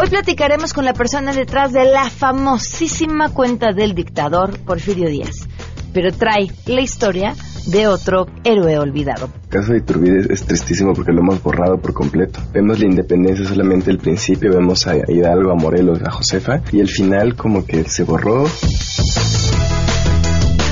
Hoy 0.00 0.08
platicaremos 0.10 0.74
con 0.74 0.84
la 0.84 0.92
persona 0.92 1.32
detrás 1.32 1.72
de 1.72 1.84
la 1.84 2.08
famosísima 2.08 3.30
cuenta 3.30 3.72
del 3.72 3.96
dictador 3.96 4.56
Porfirio 4.60 5.08
Díaz, 5.08 5.48
pero 5.92 6.12
trae 6.12 6.52
la 6.66 6.80
historia 6.80 7.34
de 7.66 7.88
otro 7.88 8.28
héroe 8.44 8.78
olvidado. 8.78 9.28
El 9.42 9.48
caso 9.48 9.72
de 9.72 9.78
Iturbide 9.78 10.32
es 10.32 10.44
tristísimo 10.44 10.92
porque 10.92 11.10
lo 11.10 11.18
hemos 11.18 11.42
borrado 11.42 11.78
por 11.78 11.94
completo. 11.94 12.38
Vemos 12.52 12.78
la 12.78 12.86
independencia 12.86 13.44
solamente 13.44 13.90
el 13.90 13.98
principio, 13.98 14.52
vemos 14.52 14.86
a 14.86 14.94
Hidalgo, 14.94 15.50
a 15.50 15.56
Morelos, 15.56 16.00
a 16.06 16.12
Josefa 16.12 16.62
y 16.70 16.78
el 16.78 16.88
final 16.88 17.34
como 17.34 17.66
que 17.66 17.82
se 17.82 18.04
borró. 18.04 18.44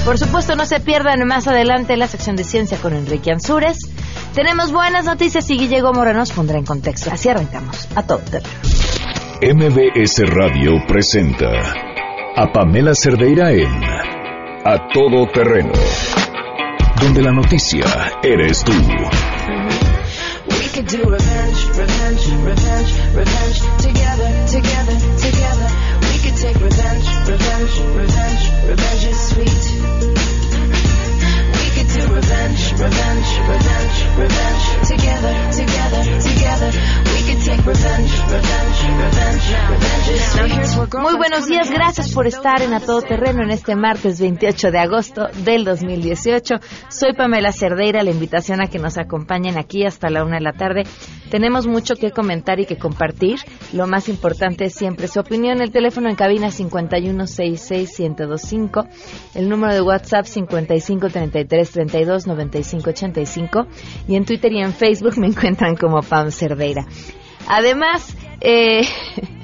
Por 0.05 0.19
supuesto, 0.19 0.55
no 0.55 0.67
se 0.67 0.79
pierdan 0.79 1.27
más 1.27 1.49
adelante 1.49 1.97
la 1.97 2.07
sección 2.07 2.37
de 2.37 2.45
ciencia 2.45 2.79
con 2.79 2.95
Enrique 2.95 3.33
Ansúrez. 3.33 3.79
Tenemos 4.37 4.71
buenas 4.71 5.05
noticias 5.05 5.51
y 5.51 5.59
Guillermo 5.59 5.93
Moreno 5.95 6.21
nos 6.21 6.31
pondrá 6.31 6.59
en 6.59 6.65
contexto. 6.65 7.11
Así 7.11 7.29
arrancamos 7.29 7.89
a 7.97 8.05
todo 8.05 8.19
terreno. 8.19 8.86
MBS 9.43 10.23
Radio 10.31 10.83
presenta 10.89 11.51
a 12.37 12.51
Pamela 12.53 12.95
Cerdeira 12.95 13.53
en 13.53 13.69
A 14.65 14.89
Todo 14.95 15.27
Terreno, 15.31 15.73
donde 17.03 17.23
la 17.23 17.33
noticia 17.33 17.85
eres 18.23 18.65
tú. 18.65 18.73
Revenge, 32.79 33.41
revenge, 33.49 34.05
revenge. 34.19 34.65
Together, 34.87 35.33
together, 35.51 36.05
together. 36.21 36.71
We 37.07 37.23
could 37.27 37.41
take 37.43 37.65
revenge, 37.65 38.13
revenge, 38.29 38.85
revenge, 39.01 39.57
Muy 41.01 41.17
buenos 41.17 41.47
días, 41.47 41.71
gracias 41.71 42.13
por 42.13 42.27
estar 42.27 42.61
en 42.61 42.75
A 42.75 42.81
Todo 42.81 43.01
Terreno 43.01 43.43
en 43.43 43.51
este 43.51 43.77
martes 43.77 44.21
28 44.21 44.71
de 44.71 44.79
agosto 44.79 45.29
del 45.45 45.65
2018. 45.65 46.57
Soy 46.91 47.15
Pamela 47.15 47.51
Cerdeira, 47.51 48.03
la 48.03 48.11
invitación 48.11 48.61
a 48.61 48.67
que 48.67 48.79
nos 48.79 48.99
acompañen 48.99 49.57
aquí 49.57 49.87
hasta 49.87 50.11
la 50.11 50.23
una 50.23 50.37
de 50.37 50.43
la 50.43 50.53
tarde. 50.53 50.83
Tenemos 51.31 51.67
mucho 51.67 51.97
que 51.97 52.11
comentar 52.11 52.61
y 52.61 52.67
que 52.67 52.77
compartir. 52.77 53.39
Lo 53.73 53.87
más 53.87 54.11
importante 54.11 54.67
es 54.67 54.75
siempre 54.75 55.09
su 55.09 55.19
opinión. 55.19 55.63
El 55.63 55.73
teléfono 55.73 56.11
en 56.11 56.15
cabina 56.15 56.49
5166125, 56.49 58.87
el 59.35 59.49
número 59.49 59.73
de 59.73 59.81
WhatsApp 59.81 60.27
5533329585 62.75 63.67
y 64.09 64.17
en 64.17 64.25
Twitter 64.25 64.53
y 64.53 64.61
en 64.61 64.73
Facebook 64.73 65.19
me 65.19 65.27
encuentran 65.29 65.77
como 65.77 66.03
Pam 66.03 66.31
Cerdeira. 66.31 66.87
Además, 67.49 68.17
eh, 68.41 68.83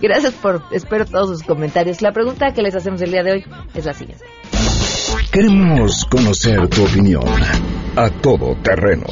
Gracias 0.00 0.32
por, 0.34 0.62
espero 0.72 1.04
todos 1.04 1.28
sus 1.28 1.42
comentarios. 1.42 2.00
La 2.00 2.12
pregunta 2.12 2.52
que 2.52 2.62
les 2.62 2.74
hacemos 2.74 3.02
el 3.02 3.10
día 3.10 3.22
de 3.22 3.32
hoy 3.32 3.44
es 3.74 3.84
la 3.84 3.92
siguiente. 3.92 4.24
Queremos 5.30 6.06
conocer 6.06 6.68
tu 6.68 6.84
opinión. 6.84 7.24
A 7.96 8.08
Todo 8.08 8.56
Terreno. 8.62 9.06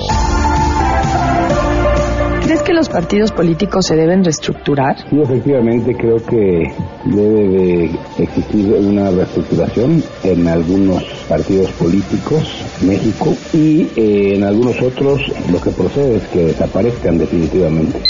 ¿Crees 2.48 2.62
que 2.62 2.72
los 2.72 2.88
partidos 2.88 3.30
políticos 3.30 3.84
se 3.84 3.94
deben 3.94 4.24
reestructurar? 4.24 4.96
Sí, 5.10 5.20
efectivamente 5.20 5.94
creo 5.94 6.16
que 6.16 6.72
debe 7.04 7.46
de 7.46 7.90
existir 8.16 8.72
una 8.72 9.10
reestructuración 9.10 10.02
en 10.24 10.48
algunos 10.48 11.04
partidos 11.28 11.70
políticos 11.72 12.64
México 12.80 13.36
y 13.52 13.82
eh, 13.96 14.36
en 14.36 14.44
algunos 14.44 14.80
otros 14.80 15.20
lo 15.52 15.60
que 15.60 15.72
procede 15.72 16.16
es 16.16 16.28
que 16.28 16.44
desaparezcan 16.44 17.18
definitivamente. 17.18 18.00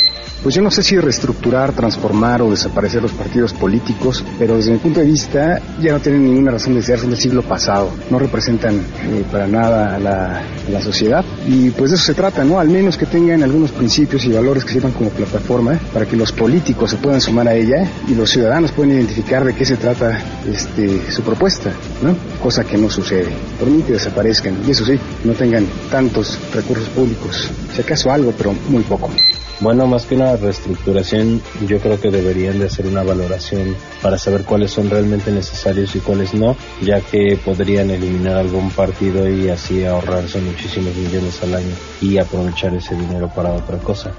Pues 0.42 0.54
yo 0.54 0.62
no 0.62 0.70
sé 0.70 0.84
si 0.84 0.96
reestructurar, 0.96 1.72
transformar 1.72 2.42
o 2.42 2.50
desaparecer 2.50 3.02
los 3.02 3.12
partidos 3.12 3.52
políticos, 3.52 4.24
pero 4.38 4.56
desde 4.56 4.70
mi 4.70 4.78
punto 4.78 5.00
de 5.00 5.06
vista 5.06 5.60
ya 5.80 5.92
no 5.92 6.00
tienen 6.00 6.24
ninguna 6.24 6.52
razón 6.52 6.74
de 6.74 6.82
ser, 6.82 7.00
son 7.00 7.10
del 7.10 7.18
siglo 7.18 7.42
pasado, 7.42 7.90
no 8.08 8.20
representan 8.20 8.76
eh, 8.76 9.24
para 9.32 9.48
nada 9.48 9.96
a 9.96 9.98
la, 9.98 10.38
a 10.38 10.70
la 10.70 10.80
sociedad 10.80 11.24
y 11.46 11.70
pues 11.70 11.90
de 11.90 11.96
eso 11.96 12.04
se 12.04 12.14
trata, 12.14 12.44
¿no? 12.44 12.60
Al 12.60 12.68
menos 12.68 12.96
que 12.96 13.06
tengan 13.06 13.42
algunos 13.42 13.72
principios 13.72 14.24
y 14.26 14.32
valores 14.32 14.64
que 14.64 14.72
sirvan 14.72 14.92
como 14.92 15.10
plataforma 15.10 15.76
para 15.92 16.06
que 16.06 16.16
los 16.16 16.30
políticos 16.30 16.90
se 16.90 16.98
puedan 16.98 17.20
sumar 17.20 17.48
a 17.48 17.54
ella 17.54 17.90
y 18.06 18.14
los 18.14 18.30
ciudadanos 18.30 18.70
puedan 18.70 18.92
identificar 18.92 19.44
de 19.44 19.54
qué 19.54 19.64
se 19.64 19.76
trata 19.76 20.22
este, 20.48 21.10
su 21.10 21.22
propuesta, 21.22 21.72
¿no? 22.00 22.14
Cosa 22.40 22.62
que 22.62 22.78
no 22.78 22.88
sucede. 22.88 23.28
Por 23.58 23.68
mí 23.68 23.82
que 23.82 23.94
desaparezcan 23.94 24.56
y 24.66 24.70
eso 24.70 24.84
sí, 24.84 24.98
no 25.24 25.32
tengan 25.32 25.66
tantos 25.90 26.38
recursos 26.54 26.88
públicos, 26.90 27.50
si 27.74 27.80
acaso 27.80 28.12
algo, 28.12 28.32
pero 28.38 28.54
muy 28.68 28.84
poco. 28.84 29.10
Bueno, 29.60 29.88
más 29.88 30.06
que 30.06 30.14
una 30.14 30.36
reestructuración, 30.36 31.42
yo 31.66 31.80
creo 31.80 32.00
que 32.00 32.12
deberían 32.12 32.60
de 32.60 32.66
hacer 32.66 32.86
una 32.86 33.02
valoración 33.02 33.74
para 34.00 34.16
saber 34.16 34.44
cuáles 34.44 34.70
son 34.70 34.88
realmente 34.88 35.32
necesarios 35.32 35.96
y 35.96 36.00
cuáles 36.00 36.32
no, 36.32 36.54
ya 36.80 37.00
que 37.00 37.36
podrían 37.44 37.90
eliminar 37.90 38.36
algún 38.36 38.70
partido 38.70 39.28
y 39.28 39.48
así 39.48 39.84
ahorrarse 39.84 40.40
muchísimos 40.40 40.94
millones 40.94 41.42
al 41.42 41.54
año 41.54 41.74
y 42.00 42.18
aprovechar 42.18 42.72
ese 42.74 42.94
dinero 42.94 43.28
para 43.34 43.52
otra 43.52 43.78
cosa. 43.78 44.12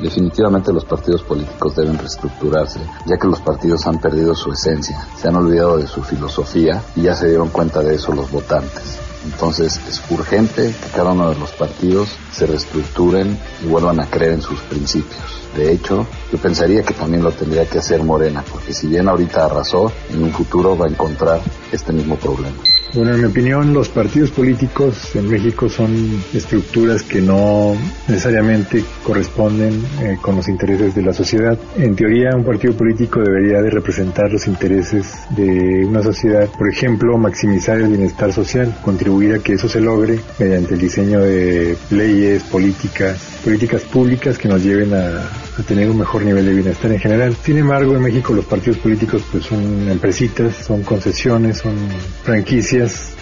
Definitivamente 0.00 0.72
los 0.72 0.84
partidos 0.84 1.24
políticos 1.24 1.74
deben 1.74 1.98
reestructurarse, 1.98 2.78
ya 3.04 3.16
que 3.16 3.26
los 3.26 3.40
partidos 3.40 3.84
han 3.84 4.00
perdido 4.00 4.32
su 4.36 4.52
esencia, 4.52 5.04
se 5.16 5.26
han 5.26 5.34
olvidado 5.34 5.78
de 5.78 5.88
su 5.88 6.04
filosofía 6.04 6.80
y 6.94 7.02
ya 7.02 7.14
se 7.14 7.26
dieron 7.26 7.48
cuenta 7.48 7.80
de 7.82 7.96
eso 7.96 8.12
los 8.12 8.30
votantes. 8.30 9.07
Entonces 9.24 9.80
es 9.88 10.02
urgente 10.10 10.74
que 10.82 10.90
cada 10.94 11.12
uno 11.12 11.30
de 11.30 11.38
los 11.38 11.50
partidos 11.52 12.08
se 12.32 12.46
reestructuren 12.46 13.38
y 13.62 13.66
vuelvan 13.66 14.00
a 14.00 14.06
creer 14.06 14.34
en 14.34 14.42
sus 14.42 14.60
principios. 14.60 15.42
De 15.56 15.72
hecho, 15.72 16.06
yo 16.30 16.38
pensaría 16.38 16.82
que 16.82 16.94
también 16.94 17.22
lo 17.22 17.32
tendría 17.32 17.66
que 17.66 17.78
hacer 17.78 18.02
Morena, 18.02 18.44
porque 18.50 18.72
si 18.72 18.86
bien 18.86 19.08
ahorita 19.08 19.46
arrasó, 19.46 19.90
en 20.10 20.22
un 20.22 20.32
futuro 20.32 20.76
va 20.76 20.86
a 20.86 20.90
encontrar 20.90 21.40
este 21.72 21.92
mismo 21.92 22.16
problema. 22.16 22.56
Bueno, 22.94 23.12
en 23.12 23.20
mi 23.20 23.26
opinión, 23.26 23.74
los 23.74 23.90
partidos 23.90 24.30
políticos 24.30 25.14
en 25.14 25.28
México 25.28 25.68
son 25.68 26.22
estructuras 26.32 27.02
que 27.02 27.20
no 27.20 27.76
necesariamente 28.08 28.82
corresponden 29.04 29.84
eh, 30.00 30.16
con 30.22 30.36
los 30.36 30.48
intereses 30.48 30.94
de 30.94 31.02
la 31.02 31.12
sociedad. 31.12 31.58
En 31.76 31.94
teoría, 31.94 32.30
un 32.34 32.44
partido 32.44 32.72
político 32.74 33.20
debería 33.20 33.60
de 33.60 33.68
representar 33.68 34.32
los 34.32 34.46
intereses 34.46 35.18
de 35.36 35.84
una 35.84 36.02
sociedad, 36.02 36.48
por 36.56 36.70
ejemplo, 36.70 37.18
maximizar 37.18 37.76
el 37.76 37.88
bienestar 37.88 38.32
social, 38.32 38.74
contribuir 38.82 39.34
a 39.34 39.38
que 39.40 39.52
eso 39.52 39.68
se 39.68 39.82
logre 39.82 40.18
mediante 40.38 40.72
el 40.72 40.80
diseño 40.80 41.20
de 41.20 41.76
leyes, 41.90 42.42
políticas, 42.44 43.38
políticas 43.44 43.82
públicas 43.82 44.38
que 44.38 44.48
nos 44.48 44.64
lleven 44.64 44.94
a, 44.94 45.28
tener 45.66 45.90
un 45.90 45.98
mejor 45.98 46.22
nivel 46.22 46.46
de 46.46 46.54
bienestar 46.54 46.92
en 46.92 47.00
general. 47.00 47.36
Sin 47.42 47.58
embargo, 47.58 47.96
en 47.96 48.02
México 48.02 48.32
los 48.32 48.44
partidos 48.44 48.78
políticos 48.78 49.22
pues 49.32 49.44
son 49.44 49.88
empresitas, 49.90 50.54
son 50.54 50.84
concesiones, 50.84 51.58
son 51.58 51.74
franquicias 52.22 52.77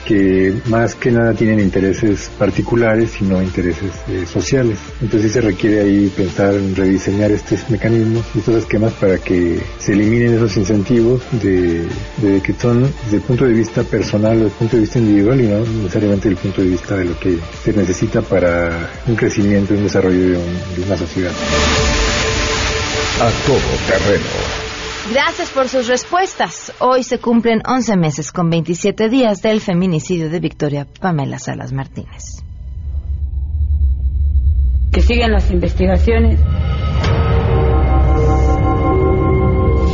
que 0.06 0.54
más 0.66 0.94
que 0.94 1.10
nada 1.10 1.34
tienen 1.34 1.60
intereses 1.60 2.30
particulares 2.38 3.20
y 3.20 3.24
no 3.24 3.42
intereses 3.42 3.90
eh, 4.08 4.24
sociales. 4.26 4.78
Entonces 5.00 5.32
se 5.32 5.40
requiere 5.40 5.80
ahí 5.80 6.12
pensar 6.16 6.54
en 6.54 6.76
rediseñar 6.76 7.30
estos 7.32 7.68
mecanismos 7.70 8.24
y 8.34 8.38
estos 8.38 8.56
esquemas 8.56 8.92
para 8.94 9.18
que 9.18 9.60
se 9.78 9.92
eliminen 9.92 10.34
esos 10.34 10.56
incentivos 10.56 11.22
de, 11.42 11.86
de 12.18 12.40
que 12.40 12.52
son 12.54 12.82
desde 13.04 13.16
el 13.16 13.22
punto 13.22 13.44
de 13.44 13.52
vista 13.52 13.82
personal 13.82 14.34
desde 14.34 14.46
el 14.46 14.52
punto 14.52 14.76
de 14.76 14.82
vista 14.82 14.98
individual 14.98 15.40
y 15.40 15.46
no 15.48 15.58
necesariamente 15.60 16.28
desde 16.28 16.40
el 16.40 16.42
punto 16.42 16.62
de 16.62 16.68
vista 16.68 16.96
de 16.96 17.04
lo 17.04 17.18
que 17.18 17.38
se 17.64 17.72
necesita 17.72 18.22
para 18.22 18.90
un 19.06 19.16
crecimiento 19.16 19.74
y 19.74 19.78
un 19.78 19.84
desarrollo 19.84 20.20
de, 20.20 20.28
de 20.30 20.82
una 20.86 20.96
sociedad. 20.96 21.32
A 23.20 23.30
Todo 23.46 23.58
Terreno. 23.88 24.65
Gracias 25.12 25.50
por 25.50 25.68
sus 25.68 25.86
respuestas. 25.86 26.72
Hoy 26.80 27.04
se 27.04 27.18
cumplen 27.18 27.62
11 27.66 27.96
meses 27.96 28.32
con 28.32 28.50
27 28.50 29.08
días 29.08 29.40
del 29.40 29.60
feminicidio 29.60 30.28
de 30.30 30.40
Victoria 30.40 30.86
Pamela 31.00 31.38
Salas 31.38 31.72
Martínez. 31.72 32.42
que 34.96 35.02
siguen 35.02 35.30
las 35.30 35.50
investigaciones, 35.50 36.40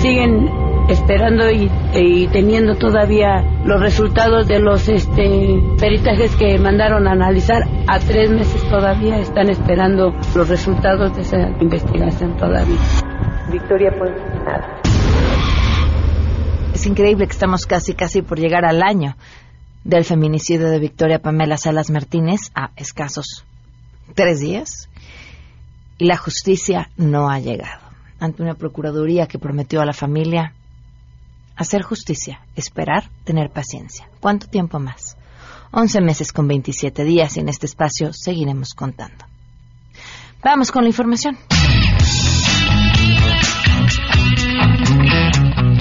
siguen 0.01 0.49
esperando 0.89 1.51
y, 1.51 1.69
y 1.93 2.29
teniendo 2.29 2.77
todavía 2.77 3.43
los 3.65 3.81
resultados 3.81 4.47
de 4.47 4.61
los 4.61 4.89
este, 4.89 5.61
peritajes 5.81 6.37
que 6.37 6.57
mandaron 6.57 7.09
a 7.09 7.13
analizar. 7.13 7.65
A 7.89 7.99
tres 7.99 8.31
meses 8.31 8.63
todavía 8.69 9.19
están 9.19 9.51
esperando 9.51 10.15
los 10.37 10.49
resultados 10.49 11.17
de 11.17 11.23
esa 11.23 11.49
investigación 11.61 12.37
todavía. 12.37 12.79
Victoria, 13.51 13.91
pues 13.99 14.13
nada. 14.45 14.82
Es 16.83 16.89
increíble 16.89 17.29
que 17.29 17.33
estamos 17.33 17.65
casi, 17.65 17.95
casi 17.95 18.23
por 18.23 18.41
llegar 18.41 18.65
al 18.65 18.83
año 18.83 19.17
del 19.85 20.05
feminicidio 20.05 20.69
de 20.69 20.81
Victoria 20.81 21.21
Pamela 21.21 21.57
Salas 21.57 21.91
Martínez 21.91 22.51
a 22.57 22.73
escasos 22.75 23.45
tres 24.17 24.41
días 24.41 24.89
y 25.97 26.07
la 26.07 26.17
justicia 26.17 26.91
no 26.97 27.31
ha 27.31 27.39
llegado. 27.39 27.83
Ante 28.19 28.43
una 28.43 28.55
procuraduría 28.55 29.29
que 29.29 29.39
prometió 29.39 29.81
a 29.81 29.87
la 29.87 29.93
familia 29.93 30.55
hacer 31.55 31.83
justicia, 31.83 32.41
esperar, 32.57 33.09
tener 33.23 33.51
paciencia. 33.51 34.09
¿Cuánto 34.19 34.49
tiempo 34.49 34.81
más? 34.81 35.17
11 35.71 36.01
meses 36.01 36.33
con 36.33 36.49
27 36.49 37.05
días 37.05 37.37
y 37.37 37.41
en 37.43 37.49
este 37.49 37.67
espacio 37.67 38.13
seguiremos 38.13 38.75
contando. 38.75 39.25
Vamos 40.43 40.73
con 40.73 40.83
la 40.83 40.89
información. 40.89 41.39